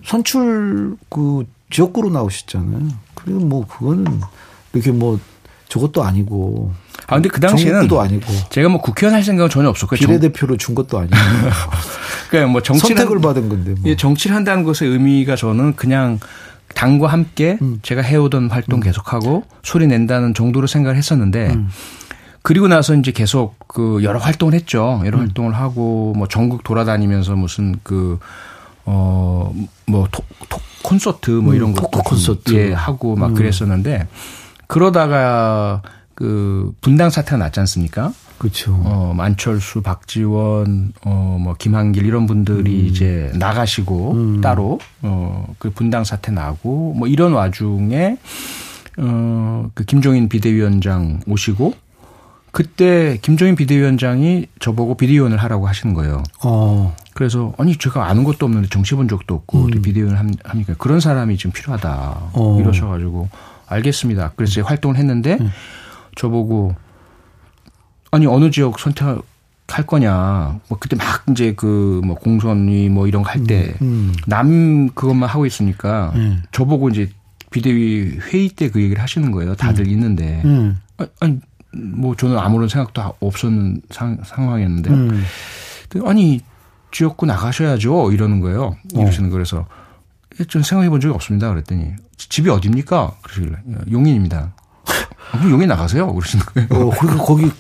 선출 0.05 0.97
그 1.09 1.47
지역구로 1.71 2.11
나오셨잖아요. 2.11 2.89
그리고 3.15 3.41
뭐 3.41 3.67
그거는 3.67 4.21
이렇게 4.73 4.91
뭐 4.91 5.21
저것도 5.69 6.03
아니고. 6.03 6.73
아 7.07 7.15
근데 7.15 7.29
그 7.29 7.41
당시에는 7.41 7.89
도 7.89 8.01
아니고 8.01 8.27
제가 8.51 8.69
뭐 8.69 8.81
국회의원 8.81 9.15
할 9.15 9.23
생각은 9.23 9.51
전혀 9.51 9.69
없었고 9.69 9.97
비례대표로 9.97 10.57
준 10.57 10.75
것도 10.75 10.99
아니고. 10.99 11.17
그러니까 12.31 12.53
뭐 12.53 12.63
정치를 12.63 12.97
선택을 12.97 13.21
받은 13.21 13.49
건데. 13.49 13.71
뭐. 13.73 13.91
예, 13.91 13.97
정치를 13.97 14.35
한다는 14.35 14.65
것의 14.65 14.91
의미가 14.91 15.37
저는 15.37 15.77
그냥 15.77 16.19
당과 16.83 17.07
함께 17.07 17.59
음. 17.63 17.79
제가 17.83 18.03
해오던 18.03 18.51
활동 18.51 18.81
음. 18.81 18.83
계속하고 18.83 19.45
소리 19.63 19.87
낸다는 19.87 20.35
정도로 20.35 20.67
생각을 20.67 20.97
했었는데 20.97 21.51
음. 21.51 21.69
그리고 22.43 22.67
나서 22.67 22.97
이제 22.97 23.13
계속 23.13 23.55
그 23.69 24.01
여러 24.03 24.19
활동을 24.19 24.53
했죠. 24.55 25.01
여러 25.05 25.19
음. 25.19 25.23
활동을 25.23 25.55
하고 25.55 26.13
뭐 26.17 26.27
전국 26.27 26.65
돌아다니면서 26.65 27.37
무슨 27.37 27.77
그 27.85 28.19
어뭐 28.85 30.09
콘서트 30.83 31.31
뭐 31.31 31.55
이런 31.55 31.73
것도 31.73 32.03
콘서트 32.03 32.53
예 32.55 32.73
하고 32.73 33.15
막 33.15 33.29
음. 33.29 33.35
그랬었는데 33.35 34.09
그러다가 34.67 35.83
그 36.17 36.73
분당 36.81 37.11
사태가 37.11 37.37
났지 37.37 37.61
않습니까? 37.61 38.13
그렇죠. 38.43 38.75
어, 38.85 39.15
만철수, 39.17 39.83
박지원, 39.83 40.95
어, 41.05 41.39
뭐 41.41 41.55
김한길 41.55 42.05
이런 42.05 42.27
분들이 42.27 42.81
음. 42.81 42.87
이제 42.87 43.31
나가시고 43.37 44.13
음. 44.15 44.41
따로 44.41 44.81
어, 45.01 45.47
그 45.61 45.71
분당 45.71 46.03
사태 46.03 46.33
나고 46.33 46.93
뭐 46.95 47.07
이런 47.07 47.35
와중에 47.35 48.17
어, 48.99 49.71
그 49.75 49.85
김종인 49.85 50.29
비대위원장 50.29 51.21
오시고 51.29 51.75
그때 52.51 53.17
김종인 53.23 53.55
비대위원장이 53.55 54.49
저보고 54.59 54.97
비대위원을 54.97 55.37
하라고 55.37 55.69
하시는 55.69 55.95
거예요. 55.95 56.25
어. 56.43 56.97
그래서 57.15 57.55
아니 57.59 57.77
제가 57.77 58.09
아는 58.09 58.25
것도 58.25 58.45
없는데 58.47 58.69
정치 58.71 58.97
본 58.97 59.07
적도 59.07 59.37
없고 59.37 59.67
음. 59.67 59.83
비대위원 59.83 60.17
합니까? 60.43 60.75
그런 60.79 60.99
사람이 60.99 61.37
지금 61.37 61.53
필요하다. 61.53 62.31
어. 62.33 62.59
이러셔가지고 62.61 63.29
알겠습니다. 63.69 64.33
그래서 64.35 64.55
제가 64.55 64.69
활동을 64.69 64.97
했는데 64.97 65.39
음. 65.41 65.53
저보고 66.17 66.75
아니 68.13 68.27
어느 68.27 68.51
지역 68.51 68.79
선택할 68.79 69.87
거냐. 69.87 70.61
뭐 70.69 70.79
그때 70.79 70.97
막 70.97 71.25
이제 71.31 71.55
그 71.55 72.01
뭐 72.05 72.15
공선위 72.17 72.89
뭐 72.91 73.07
이런 73.09 73.23
거 73.23 73.31
할 73.31 73.43
때남 73.45 73.77
음, 73.83 74.13
음. 74.31 74.89
그것만 74.95 75.29
하고 75.29 75.47
있으니까 75.47 76.13
음. 76.15 76.43
저보고 76.53 76.91
이제 76.91 77.11
비대위 77.51 78.19
회의 78.33 78.49
때 78.51 78.69
그 78.69 78.81
얘기를 78.83 79.03
하시는 79.03 79.31
거예요. 79.33 79.55
다들 79.55 79.87
음. 79.87 79.91
있는데 79.91 80.43
음. 80.45 80.79
아, 80.99 81.07
아니 81.21 81.41
뭐 81.75 82.15
저는 82.15 82.39
아무런 82.39 82.69
생각도 82.69 83.15
없었는 83.21 83.81
상, 83.91 84.19
상황이었는데 84.25 84.91
음. 84.91 85.25
아니 86.05 86.41
지역구 86.91 87.25
나가셔야죠 87.27 88.13
이러는 88.13 88.41
거예요. 88.41 88.77
이러시는 88.95 89.31
거 89.31 89.35
그래서 89.35 89.67
좀 90.49 90.63
생각해 90.63 90.91
본 90.91 91.01
적이 91.01 91.15
없습니다. 91.15 91.49
그랬더니 91.49 91.93
집이 92.19 92.51
어딥니까? 92.51 93.13
그러시길래 93.23 93.57
용인입니다. 93.91 94.53
아, 95.33 95.49
용인 95.49 95.69
나가세요. 95.69 96.13
그러시는 96.13 96.45
거예요. 96.45 96.69
어, 96.71 96.91
그리고 97.01 97.25
거기 97.25 97.51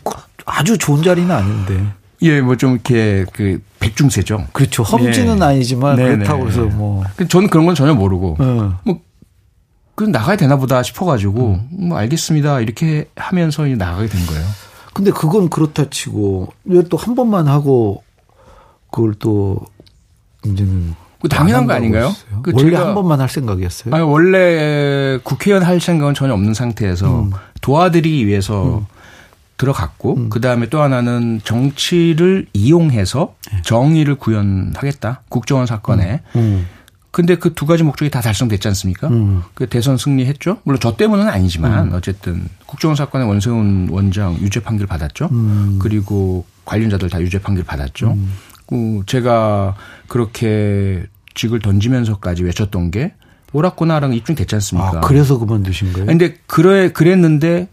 아주 0.44 0.78
좋은 0.78 1.02
자리는 1.02 1.30
아닌데. 1.30 1.84
예, 2.22 2.40
뭐 2.40 2.54
좀 2.56 2.74
이렇게 2.74 3.24
그 3.32 3.60
백중세죠. 3.80 4.46
그렇죠. 4.52 4.82
험지는 4.84 5.38
예. 5.40 5.44
아니지만 5.44 5.96
네네. 5.96 6.16
그렇다고 6.16 6.48
해서 6.48 6.62
뭐. 6.66 7.02
저는 7.28 7.48
그런 7.48 7.66
건 7.66 7.74
전혀 7.74 7.94
모르고 7.94 8.36
네. 8.38 8.44
뭐. 8.84 9.00
그 9.94 10.04
나가야 10.04 10.36
되나 10.36 10.56
보다 10.56 10.82
싶어가지고 10.82 11.60
음. 11.70 11.88
뭐 11.88 11.98
알겠습니다 11.98 12.60
이렇게 12.60 13.08
하면서 13.16 13.66
나가게 13.66 14.08
된 14.08 14.24
거예요. 14.26 14.44
근데 14.94 15.10
그건 15.10 15.48
그렇다 15.50 15.90
치고 15.90 16.48
왜 16.64 16.82
또 16.82 16.96
한 16.96 17.14
번만 17.14 17.46
하고 17.48 18.02
그걸 18.90 19.14
또 19.14 19.58
이제는 20.44 20.94
그 21.20 21.28
당연한 21.28 21.66
거 21.66 21.72
아닌가요? 21.74 22.12
그 22.42 22.52
원래 22.54 22.76
한 22.76 22.94
번만 22.94 23.20
할 23.20 23.28
생각이었어요? 23.28 23.94
아니 23.94 24.02
원래 24.04 25.18
국회의원 25.22 25.62
할 25.62 25.80
생각은 25.80 26.14
전혀 26.14 26.32
없는 26.34 26.54
상태에서 26.54 27.22
음. 27.22 27.30
도와드리기 27.60 28.26
위해서 28.26 28.78
음. 28.78 28.86
들어갔고 29.56 30.16
음. 30.16 30.30
그 30.30 30.40
다음에 30.40 30.68
또 30.68 30.82
하나는 30.82 31.40
정치를 31.44 32.46
이용해서 32.52 33.34
네. 33.52 33.62
정의를 33.62 34.16
구현하겠다 34.16 35.22
국정원 35.28 35.66
사건에 35.66 36.20
음. 36.36 36.40
음. 36.40 36.66
근데 37.10 37.36
그 37.36 37.54
두 37.54 37.66
가지 37.66 37.82
목적이 37.82 38.10
다 38.10 38.22
달성됐지 38.22 38.66
않습니까? 38.68 39.08
음. 39.08 39.42
그 39.52 39.68
대선 39.68 39.98
승리했죠. 39.98 40.58
물론 40.64 40.80
저 40.80 40.96
때문은 40.96 41.28
아니지만 41.28 41.88
음. 41.88 41.92
어쨌든 41.94 42.48
국정원 42.66 42.96
사건의 42.96 43.28
원세훈 43.28 43.88
원장 43.90 44.34
유죄 44.40 44.60
판결 44.60 44.86
받았죠. 44.86 45.28
음. 45.30 45.78
그리고 45.80 46.46
관련자들 46.64 47.10
다 47.10 47.20
유죄 47.20 47.38
판결 47.38 47.64
받았죠. 47.64 48.16
그 48.66 49.02
제가 49.06 49.76
그렇게 50.08 51.04
직을 51.34 51.60
던지면서까지 51.60 52.44
외쳤던 52.44 52.90
게 52.90 53.12
옳았구나라는 53.52 54.16
입증됐지 54.16 54.54
않습니까? 54.54 54.98
아, 54.98 55.00
그래서 55.00 55.38
그만두신 55.38 55.92
거예요? 55.92 56.06
근데 56.06 56.36
그래 56.46 56.90
그랬는데 56.90 57.68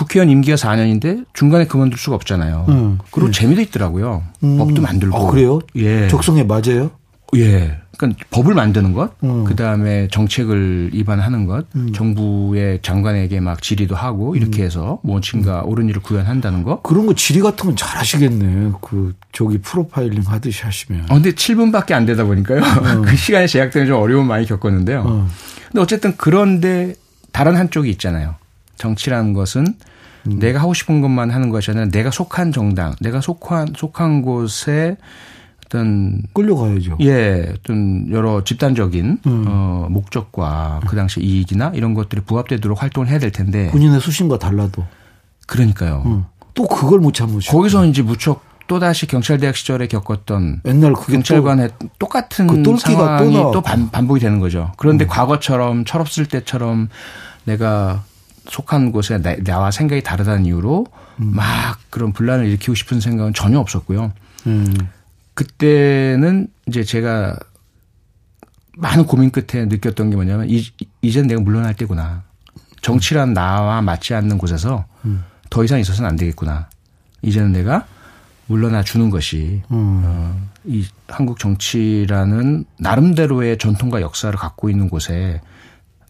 국회의원 0.00 0.30
임기가 0.30 0.56
4년인데 0.56 1.26
중간에 1.34 1.66
그만둘 1.66 1.98
수가 1.98 2.16
없잖아요. 2.16 2.64
음. 2.70 2.98
그리고 3.10 3.30
재미도 3.30 3.60
있더라고요. 3.60 4.22
음. 4.42 4.56
법도 4.56 4.80
만들고. 4.80 5.16
아, 5.16 5.30
그래요? 5.30 5.60
예. 5.76 6.08
적성에 6.08 6.44
맞아요? 6.44 6.90
예. 7.36 7.76
그러니까 7.98 8.24
법을 8.30 8.54
만드는 8.54 8.94
것, 8.94 9.12
음. 9.24 9.44
그 9.44 9.54
다음에 9.54 10.08
정책을 10.08 10.92
위반하는 10.94 11.44
것, 11.44 11.66
정부의 11.92 12.78
장관에게 12.80 13.40
막 13.40 13.60
질의도 13.60 13.94
하고 13.94 14.36
이렇게 14.36 14.62
해서 14.62 15.00
무엇인가 15.02 15.64
옳은 15.66 15.90
일을 15.90 16.00
구현한다는 16.00 16.62
거. 16.62 16.80
그런 16.80 17.04
거 17.04 17.12
질의 17.12 17.42
같은 17.42 17.66
건 17.66 17.76
잘하시겠네. 17.76 18.72
그 18.80 19.14
저기 19.32 19.58
프로파일링 19.58 20.22
하듯이 20.26 20.62
하시면. 20.62 21.08
어, 21.10 21.14
근데 21.14 21.32
7분밖에 21.32 21.92
안 21.92 22.06
되다 22.06 22.24
보니까요. 22.24 22.62
그 23.04 23.16
시간에 23.16 23.46
제약 23.46 23.70
때문에 23.70 23.86
좀 23.90 24.00
어려움 24.00 24.28
많이 24.28 24.46
겪었는데요. 24.46 25.02
어. 25.04 25.28
근데 25.68 25.80
어쨌든 25.82 26.14
그런데 26.16 26.94
다른 27.32 27.54
한쪽이 27.54 27.90
있잖아요. 27.90 28.36
정치라는 28.78 29.34
것은 29.34 29.66
음. 30.26 30.38
내가 30.38 30.60
하고 30.60 30.74
싶은 30.74 31.00
것만 31.00 31.30
하는 31.30 31.50
것이 31.50 31.70
아니라 31.70 31.88
내가 31.88 32.10
속한 32.10 32.52
정당, 32.52 32.94
내가 33.00 33.20
속한 33.20 33.74
속한 33.76 34.22
곳에 34.22 34.96
어떤 35.66 36.22
끌려가야죠. 36.34 36.98
예, 37.00 37.52
어떤 37.54 38.10
여러 38.10 38.42
집단적인 38.42 39.18
음. 39.24 39.44
어 39.46 39.86
목적과 39.88 40.80
그 40.86 40.96
당시 40.96 41.20
이익이나 41.20 41.72
이런 41.74 41.94
것들이 41.94 42.22
부합되도록 42.22 42.82
활동을 42.82 43.08
해야 43.08 43.18
될 43.18 43.30
텐데 43.30 43.70
본인의 43.70 44.00
수신과 44.00 44.38
달라도. 44.38 44.84
그러니까요. 45.46 46.02
음. 46.06 46.24
또 46.54 46.66
그걸 46.66 46.98
못 47.00 47.14
참으시고. 47.14 47.56
거기서 47.56 47.86
이제 47.86 48.02
무척 48.02 48.42
또 48.66 48.78
다시 48.78 49.06
경찰대학 49.06 49.56
시절에 49.56 49.88
겪었던 49.88 50.62
옛날 50.64 50.92
또 50.92 51.00
경찰관의 51.02 51.70
똑같은 51.98 52.46
그또 52.46 52.76
상황이 52.76 53.32
나왔고. 53.32 53.52
또 53.52 53.60
반, 53.60 53.90
반복이 53.90 54.20
되는 54.20 54.38
거죠. 54.38 54.72
그런데 54.76 55.06
과거처럼 55.06 55.84
철없을 55.84 56.26
때처럼 56.26 56.88
내가 57.44 58.04
속한 58.48 58.92
곳에 58.92 59.18
나, 59.18 59.36
나와 59.36 59.70
생각이 59.70 60.02
다르다는 60.02 60.46
이유로 60.46 60.86
막 61.16 61.78
그런 61.90 62.12
분란을 62.12 62.46
일으키고 62.46 62.74
싶은 62.74 63.00
생각은 63.00 63.34
전혀 63.34 63.58
없었고요. 63.58 64.12
음. 64.46 64.74
그때는 65.34 66.48
이제 66.66 66.82
제가 66.82 67.38
많은 68.76 69.06
고민 69.06 69.30
끝에 69.30 69.66
느꼈던 69.66 70.10
게 70.10 70.16
뭐냐면 70.16 70.48
이, 70.48 70.64
이젠 71.02 71.26
내가 71.26 71.40
물러날 71.40 71.74
때구나. 71.74 72.22
정치란 72.80 73.34
나와 73.34 73.82
맞지 73.82 74.14
않는 74.14 74.38
곳에서 74.38 74.86
더 75.50 75.64
이상 75.64 75.78
있어서는 75.78 76.08
안 76.08 76.16
되겠구나. 76.16 76.68
이제는 77.22 77.52
내가 77.52 77.86
물러나 78.46 78.82
주는 78.82 79.10
것이 79.10 79.62
음. 79.70 80.02
어, 80.04 80.48
이 80.64 80.86
한국 81.06 81.38
정치라는 81.38 82.64
나름대로의 82.78 83.58
전통과 83.58 84.00
역사를 84.00 84.36
갖고 84.36 84.70
있는 84.70 84.88
곳에 84.88 85.40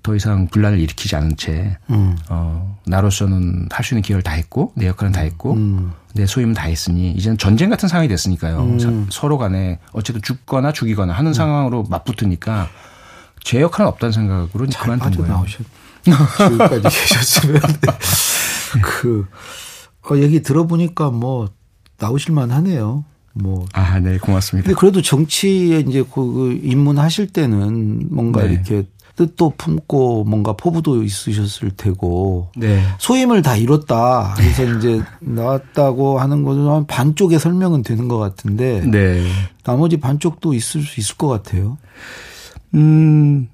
더 0.03 0.15
이상 0.17 0.49
분란을 0.49 0.79
일으키지 0.81 1.15
않은 1.17 1.37
채 1.37 1.77
음. 1.91 2.17
어, 2.31 2.79
나로서는 2.87 3.69
할 3.71 3.85
수 3.85 3.95
있는 3.95 4.03
기회를 4.03 4.23
다 4.23 4.33
했고 4.33 4.73
내 4.75 4.87
역할은 4.87 5.13
다 5.13 5.21
했고 5.21 5.53
음. 5.55 5.93
내 6.15 6.27
소임은 6.27 6.55
다 6.55 6.65
했으니 6.65 7.13
이제는 7.13 7.37
전쟁 7.39 7.69
같은 7.71 7.89
상황이 7.89 8.09
됐으니까요. 8.09 8.61
음. 8.61 8.79
사- 8.79 8.91
서로 9.11 9.37
간에 9.39 9.79
어쨌든 9.93 10.23
죽거나 10.23 10.73
죽이거나 10.73 11.13
하는 11.13 11.33
상황으로 11.35 11.85
맞붙으니까 11.85 12.69
제 13.45 13.61
역할은 13.61 13.89
없다는 13.89 14.13
생각으로 14.13 14.65
이제 14.65 14.73
잘 14.73 14.85
그만둔 14.85 15.11
거예요. 15.23 15.45
빠져나오셨. 15.45 15.67
지금까지 16.37 16.83
계셨으면 17.09 17.61
그 18.83 19.27
어, 20.11 20.17
얘기 20.17 20.43
들어보니까 20.43 21.11
뭐 21.11 21.49
나오실만 21.99 22.51
하네요. 22.51 23.05
뭐 23.33 23.67
아, 23.75 23.99
네, 24.01 24.19
고맙습니다. 24.19 24.67
근데 24.67 24.79
그래도 24.79 25.03
정치에 25.03 25.81
이제 25.81 26.03
그, 26.03 26.15
그 26.33 26.61
입문하실 26.63 27.29
때는 27.29 28.09
뭔가 28.11 28.43
네. 28.43 28.53
이렇게 28.55 28.87
뜻도 29.17 29.55
품고 29.59 30.25
뭔가 30.25 30.53
포부도 30.55 31.03
있으셨을 31.03 31.73
테고 31.73 32.51
네. 32.57 32.83
소임을 32.99 33.43
다 33.43 33.57
이뤘다. 33.57 34.35
그래서 34.37 34.65
이제 34.65 35.03
나왔다고 35.21 36.19
하는 36.19 36.43
것은 36.43 36.67
한 36.69 36.87
반쪽의 36.87 37.39
설명은 37.39 37.83
되는 37.83 38.09
것 38.09 38.19
같은데 38.19 38.81
네. 38.87 39.27
나머지 39.65 39.99
반쪽도 39.99 40.55
있을 40.55 40.83
수 40.83 41.01
있을 41.01 41.17
것 41.17 41.29
같아요. 41.29 41.79
음, 42.75 43.49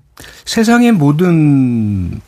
세상의 0.44 0.92
모든 0.92 2.20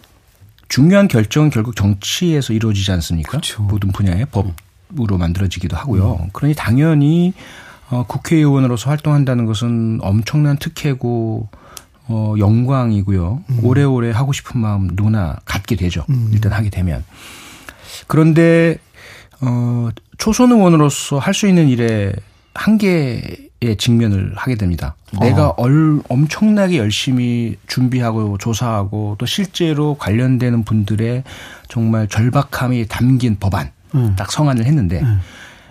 중요한 0.69 1.09
결정은 1.09 1.51
결국 1.51 1.77
정치에서 1.77 2.53
이루어지지 2.53 2.91
않습니까? 2.93 3.31
그렇죠. 3.31 3.63
모든 3.63 3.91
분야의 3.91 4.27
법으로 4.27 5.17
만들어지기도 5.19 5.77
하고요. 5.77 6.29
그러니 6.33 6.55
당연히 6.55 7.33
어, 7.91 8.05
국회의원으로서 8.07 8.91
활동한다는 8.91 9.47
것은 9.47 10.01
엄청난 10.03 10.59
특혜고 10.59 11.49
어, 12.09 12.35
영광이고요. 12.39 13.45
오래오래 13.63 14.11
하고 14.11 14.33
싶은 14.33 14.61
마음 14.61 14.89
누구나 14.93 15.37
갖게 15.45 15.77
되죠. 15.77 16.05
일단 16.33 16.53
하게 16.53 16.71
되면. 16.71 17.05
그런데 18.07 18.79
어, 19.41 19.89
초선 20.17 20.51
의원으로서 20.53 21.19
할 21.19 21.35
수 21.35 21.47
있는 21.47 21.69
일에 21.69 22.13
한계에 22.55 23.77
직면을 23.79 24.33
하게 24.37 24.57
됩니다. 24.57 24.97
내가 25.21 25.51
얼, 25.51 26.01
엄청나게 26.09 26.79
열심히 26.79 27.57
준비하고 27.69 28.39
조사하고 28.39 29.17
또 29.19 29.27
실제로 29.27 29.95
관련되는 29.95 30.65
분들의 30.65 31.23
정말 31.69 32.09
절박함이 32.09 32.87
담긴 32.89 33.37
법안 33.39 33.71
음. 33.95 34.15
딱 34.17 34.33
성안을 34.33 34.65
했는데 34.65 35.03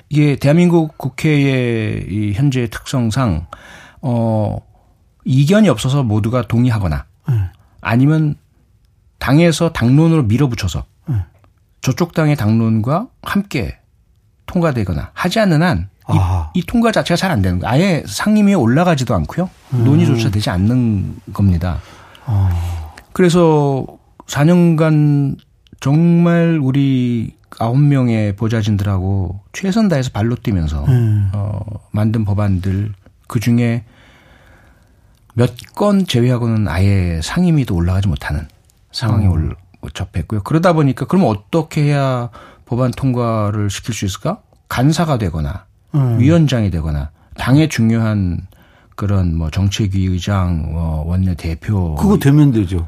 이게 0.10 0.38
대한민국 0.38 0.97
국회의 0.97 2.06
이 2.10 2.34
현재의 2.34 2.69
특성상 2.69 3.47
어 4.02 4.58
이견이 5.28 5.68
없어서 5.70 6.04
모두가 6.04 6.48
동의하거나 6.48 7.06
음. 7.30 7.48
아니면 7.82 8.36
당에서 9.20 9.74
당론으로 9.74 10.24
밀어붙여서 10.24 10.86
음. 11.10 11.22
저쪽 11.82 12.13
당의 12.13 12.36
당론과 12.36 13.08
함께 13.22 13.78
통과되거나 14.46 15.12
하지 15.13 15.40
않는 15.42 15.62
한 15.62 15.90
이, 16.10 16.13
아. 16.18 16.50
이 16.54 16.62
통과 16.63 16.92
자체가 16.94 17.18
잘 17.18 17.32
안 17.32 17.42
되는 17.42 17.60
거예요. 17.60 17.72
아예 17.74 18.04
상임위에 18.08 18.54
올라가지도 18.54 19.13
않고요. 19.13 19.50
논의조차 19.72 20.30
되지 20.32 20.50
않는 20.50 21.18
겁니다. 21.34 21.80
어. 22.26 22.50
그래서 23.12 23.86
4년간 24.28 25.38
정말 25.82 26.60
우리 26.62 27.36
아홉 27.60 27.78
명의 27.78 28.36
보좌진들하고 28.36 29.42
최선 29.52 29.90
다해서 29.90 30.12
발로 30.12 30.36
뛰면서 30.36 30.86
음. 30.86 31.30
어, 31.34 31.60
만든 31.92 32.24
법안들 32.24 32.94
그 33.28 33.40
중에 33.42 33.84
몇 35.38 35.54
건 35.76 36.08
제외하고는 36.08 36.67
아예 36.67 37.19
상임위도 37.21 37.76
올라가지 37.76 38.08
못하는 38.08 38.47
상황에 38.91 39.28
올 39.28 39.56
접했고요. 39.93 40.41
그러다 40.43 40.73
보니까 40.73 41.06
그럼 41.06 41.26
어떻게 41.28 41.84
해야 41.84 42.30
법안 42.65 42.89
통과를 42.91 43.69
시킬 43.69 43.93
수 43.93 44.06
있을까? 44.06 44.41
간사가 44.67 45.19
되거나 45.19 45.65
음. 45.93 46.19
위원장이 46.19 46.71
되거나 46.71 47.12
당의 47.38 47.69
중요한 47.69 48.47
그런 48.95 49.38
뭐 49.38 49.52
정책위 49.52 50.08
의장, 50.08 50.71
어, 50.73 51.04
원내 51.06 51.36
대표 51.36 51.93
그거 51.95 52.17
되면 52.17 52.52
되죠. 52.52 52.88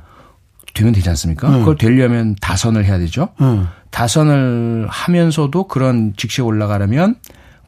되면 0.74 0.92
되지 0.92 1.08
않습니까? 1.10 1.48
음. 1.50 1.60
그걸 1.60 1.78
되려면 1.78 2.36
다선을 2.42 2.84
해야 2.86 2.98
되죠. 2.98 3.30
음. 3.42 3.68
다선을 3.92 4.88
하면서도 4.90 5.68
그런 5.68 6.14
직책에 6.18 6.42
올라가려면 6.42 7.16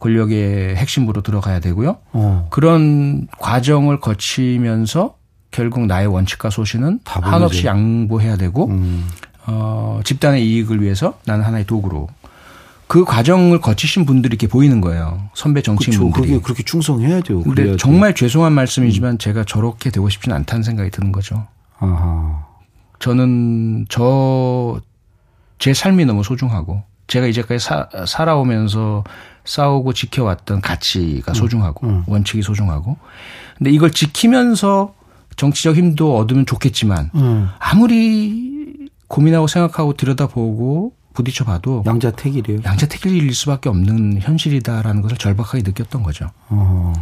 권력의 0.02 0.76
핵심부로 0.76 1.22
들어가야 1.22 1.60
되고요. 1.62 1.98
어. 2.12 2.48
그런 2.50 3.28
과정을 3.40 4.02
거치면서 4.02 5.16
결국 5.52 5.86
나의 5.86 6.08
원칙과 6.08 6.50
소신은 6.50 7.00
다 7.06 7.22
한없이. 7.24 7.66
양보해야 7.66 8.36
되고 8.36 8.68
음. 8.68 9.08
어, 9.48 10.02
집단의 10.04 10.46
이익을 10.46 10.82
위해서 10.82 11.18
나는 11.26 11.46
하나의 11.46 11.66
도구로 11.66 12.08
그 12.88 13.06
과정을 13.06 13.62
거치신 13.62 14.06
분들이 14.06 14.34
이렇게 14.34 14.48
보이는 14.48 14.82
거예요. 14.82 15.30
선배. 15.34 15.62
정치인분들이. 15.62 16.28
그게 16.28 16.42
그렇게 16.42 16.64
충성해야죠. 16.64 17.44
근데 17.44 17.62
그래야지. 17.64 17.78
정말 17.78 18.14
죄송한 18.14 18.52
말씀이지만 18.52 19.18
제가 19.18 19.46
저렇게 19.46 19.92
되고 19.92 20.10
싶지는 20.10 20.36
않다는 20.36 20.64
생각이 20.64 20.90
드는 20.90 21.14
거죠. 21.14 21.48
아하. 21.80 22.46
저는 23.00 23.86
저 23.90 24.82
제 25.62 25.76
삶이 25.76 26.06
너무 26.06 26.24
소중하고 26.24 26.82
제가 27.06 27.28
이제까지 27.28 27.64
사, 27.64 27.88
살아오면서 28.08 29.04
싸우고 29.46 29.94
지켜왔던 29.94 30.62
가치가 30.62 31.34
소중하고 31.34 31.88
음. 31.88 32.04
원칙이 32.08 32.42
소중하고 32.42 32.98
근데 33.58 33.72
이걸 33.72 33.92
지키면서 33.92 34.94
정치적 35.36 35.76
힘도 35.76 36.18
얻으면 36.18 36.46
좋겠지만 36.46 37.12
음. 37.16 37.50
아무리 37.60 38.90
고민하고 39.08 39.48
생각하고 39.48 39.94
들여다보고 39.94 40.94
부딪혀 41.14 41.44
봐도 41.44 41.84
양자택일이에요. 41.86 42.62
양자택일일 42.64 43.34
수밖에 43.34 43.70
없는 43.70 44.20
현실이다라는 44.22 45.02
것을 45.02 45.18
절박하게 45.18 45.64
느꼈던 45.64 46.04
거죠. 46.04 46.32
어. 46.48 46.94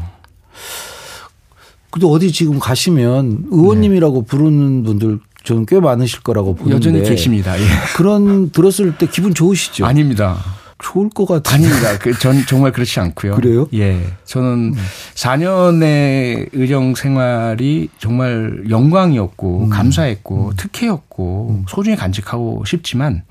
근데 1.91 2.07
어디 2.07 2.31
지금 2.31 2.59
가시면 2.59 3.47
의원님이라고 3.51 4.21
네. 4.21 4.25
부르는 4.25 4.83
분들 4.83 5.19
저는 5.43 5.65
꽤 5.67 5.79
많으실 5.79 6.21
거라고 6.21 6.55
보는데 6.55 6.75
여전히 6.75 7.01
계십니다. 7.07 7.59
예. 7.59 7.63
그런 7.95 8.51
들었을 8.51 8.97
때 8.97 9.07
기분 9.07 9.33
좋으시죠? 9.33 9.85
아닙니다. 9.85 10.37
좋을 10.79 11.09
것 11.09 11.25
같아요. 11.25 11.55
아닙니다. 11.55 11.97
그, 11.99 12.17
전 12.19 12.43
정말 12.47 12.71
그렇지 12.71 12.99
않고요. 12.99 13.35
그래요? 13.35 13.67
예. 13.73 14.01
저는 14.25 14.73
음. 14.73 14.75
4년의 15.15 16.49
의정 16.53 16.95
생활이 16.95 17.89
정말 17.97 18.63
영광이었고, 18.69 19.63
음. 19.65 19.69
감사했고, 19.69 20.49
음. 20.49 20.53
특혜였고, 20.57 21.47
음. 21.51 21.65
소중히 21.67 21.95
간직하고 21.97 22.63
싶지만, 22.65 23.23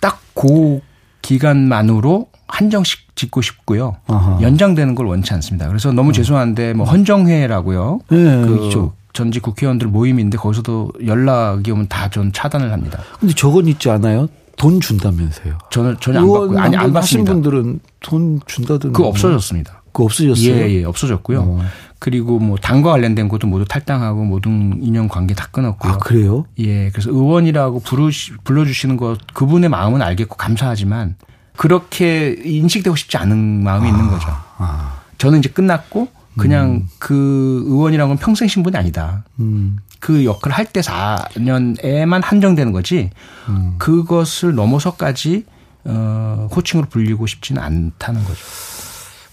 딱 0.00 0.20
그 0.40 0.80
기간만으로 1.22 2.28
한정식 2.46 3.16
짓고 3.16 3.42
싶고요. 3.42 3.96
아하. 4.06 4.38
연장되는 4.40 4.94
걸 4.94 5.06
원치 5.06 5.34
않습니다. 5.34 5.66
그래서 5.66 5.90
너무 5.90 6.10
어. 6.10 6.12
죄송한데, 6.12 6.74
뭐, 6.74 6.86
헌정회라고요. 6.86 7.98
네, 8.10 8.16
그 8.42 8.46
그렇죠. 8.46 8.92
전직 9.12 9.42
국회의원들 9.42 9.88
모임인데 9.88 10.38
거기서도 10.38 10.92
연락이 11.06 11.72
오면 11.72 11.88
다 11.88 12.08
전 12.08 12.32
차단을 12.32 12.70
합니다. 12.72 13.00
근데 13.18 13.34
저건 13.34 13.66
있지 13.66 13.90
않아요? 13.90 14.28
돈 14.58 14.80
준다면서요. 14.80 15.56
저는 15.70 15.96
전혀 16.00 16.20
안 16.20 16.28
받고 16.28 16.60
아니 16.60 16.76
안 16.76 16.92
받습니다. 16.92 17.32
분들은 17.32 17.80
돈 18.00 18.40
준다든 18.46 18.92
그 18.92 19.04
없어졌습니다. 19.04 19.82
그 19.92 20.02
없어졌어요. 20.02 20.52
예, 20.52 20.70
예, 20.70 20.84
없어졌고요. 20.84 21.40
어. 21.40 21.60
그리고 21.98 22.38
뭐 22.38 22.56
당과 22.56 22.90
관련된 22.90 23.28
것도 23.28 23.46
모두 23.46 23.64
탈당하고 23.64 24.24
모든 24.24 24.80
인연 24.82 25.08
관계 25.08 25.34
다 25.34 25.48
끊었고요. 25.50 25.92
아, 25.92 25.98
그래요? 25.98 26.44
예. 26.58 26.90
그래서 26.90 27.10
의원이라고 27.10 27.80
부르시, 27.80 28.32
불러 28.44 28.64
주시는 28.64 28.96
것 28.96 29.18
그분의 29.32 29.70
마음은 29.70 30.02
알겠고 30.02 30.36
감사하지만 30.36 31.16
그렇게 31.56 32.36
인식되고 32.44 32.94
싶지 32.94 33.16
않은 33.16 33.64
마음이 33.64 33.86
아, 33.86 33.90
있는 33.90 34.08
거죠. 34.08 34.28
아. 34.58 35.00
저는 35.18 35.40
이제 35.40 35.48
끝났고 35.48 36.08
그냥 36.36 36.70
음. 36.70 36.88
그 36.98 37.64
의원이라는 37.66 38.08
건 38.14 38.18
평생 38.18 38.46
신분이 38.46 38.76
아니다. 38.76 39.24
음. 39.40 39.78
그 40.00 40.24
역할을 40.24 40.56
할 40.56 40.66
때 40.66 40.80
4년에만 40.80 42.22
한정되는 42.22 42.72
거지 42.72 43.10
음. 43.48 43.74
그것을 43.78 44.54
넘어서까지 44.54 45.44
어, 45.84 46.48
호칭으로 46.54 46.88
불리고 46.88 47.26
싶지는 47.26 47.62
않다는 47.62 48.22
거죠. 48.24 48.38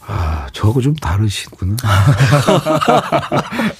아, 0.08 0.48
저하고 0.54 0.82
좀 0.82 0.96
다르시구나. 0.96 1.76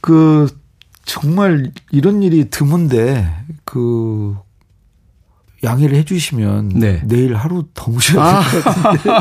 그, 0.00 0.48
정말 1.04 1.70
이런 1.90 2.22
일이 2.22 2.50
드문데, 2.50 3.30
그, 3.64 4.36
양해를 5.62 5.96
해주시면 5.98 6.70
네. 6.70 7.02
내일 7.04 7.36
하루 7.36 7.64
더 7.74 7.90
모셔야 7.90 8.24
아. 8.24 8.42
될것 8.42 8.74
같은데. 8.74 9.20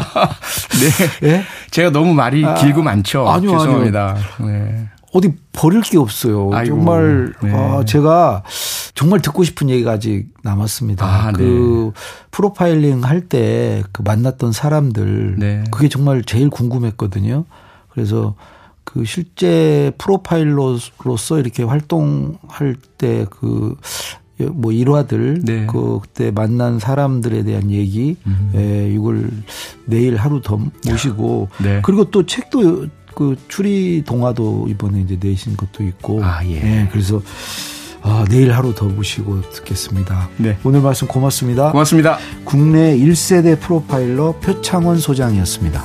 네. 1.22 1.28
네. 1.28 1.44
제가 1.70 1.92
너무 1.92 2.16
말이 2.16 2.44
아. 2.44 2.56
길고 2.56 2.82
많죠. 2.82 3.30
아니요, 3.30 3.52
죄송합니다. 3.60 4.18
아니요. 4.40 4.52
네. 4.52 4.90
어디 5.14 5.34
버릴 5.52 5.82
게 5.82 5.98
없어요. 5.98 6.50
아이고, 6.54 6.76
정말 6.76 7.34
네. 7.44 7.52
아, 7.54 7.84
제가 7.86 8.44
정말 8.96 9.22
듣고 9.22 9.44
싶은 9.44 9.70
얘기가 9.70 9.92
아직 9.92 10.28
남았습니다. 10.44 11.06
아, 11.06 11.32
그 11.34 11.92
네. 11.94 12.02
프로파일링 12.32 13.04
할 13.04 13.28
때 13.28 13.84
그 13.92 14.02
만났던 14.04 14.52
사람들 14.54 15.36
네. 15.38 15.64
그게 15.72 15.90
정말 15.90 16.24
제일 16.24 16.50
궁금했거든요. 16.50 17.46
그래서 17.90 18.36
그 18.84 19.04
실제 19.06 19.92
프로파일러로서 19.98 21.40
이렇게 21.40 21.64
활동할 21.64 22.76
때 22.98 23.26
그 23.30 23.76
뭐 24.56 24.72
일화들 24.72 25.42
네. 25.44 25.68
그 25.68 26.00
그때 26.02 26.32
만난 26.32 26.80
사람들에 26.80 27.44
대한 27.44 27.70
얘기 27.70 28.16
음. 28.26 28.52
예, 28.56 28.92
이걸 28.92 29.30
내일 29.86 30.16
하루 30.16 30.42
더 30.42 30.58
모시고 30.88 31.50
네. 31.64 31.80
그리고 31.84 32.06
또 32.06 32.26
책도 32.26 32.88
그 33.16 33.36
추리 33.48 34.04
동화도 34.06 34.68
이번에 34.70 35.02
이제 35.02 35.18
내신 35.20 35.58
것도 35.58 35.84
있고. 35.84 36.24
아, 36.24 36.44
예. 36.46 36.60
네, 36.60 36.90
그래서 36.92 37.22
아, 38.02 38.26
내일 38.30 38.52
하루 38.52 38.74
더 38.74 38.86
모시고 38.86 39.42
듣겠습니다. 39.52 40.30
네. 40.38 40.58
오늘 40.64 40.82
말씀 40.82 41.08
고맙습니다. 41.08 41.72
고맙습니다. 41.72 42.18
국내 42.44 42.98
1세대 42.98 43.60
프로파일러 43.60 44.40
표창원 44.42 44.98
소장이었습니다. 44.98 45.84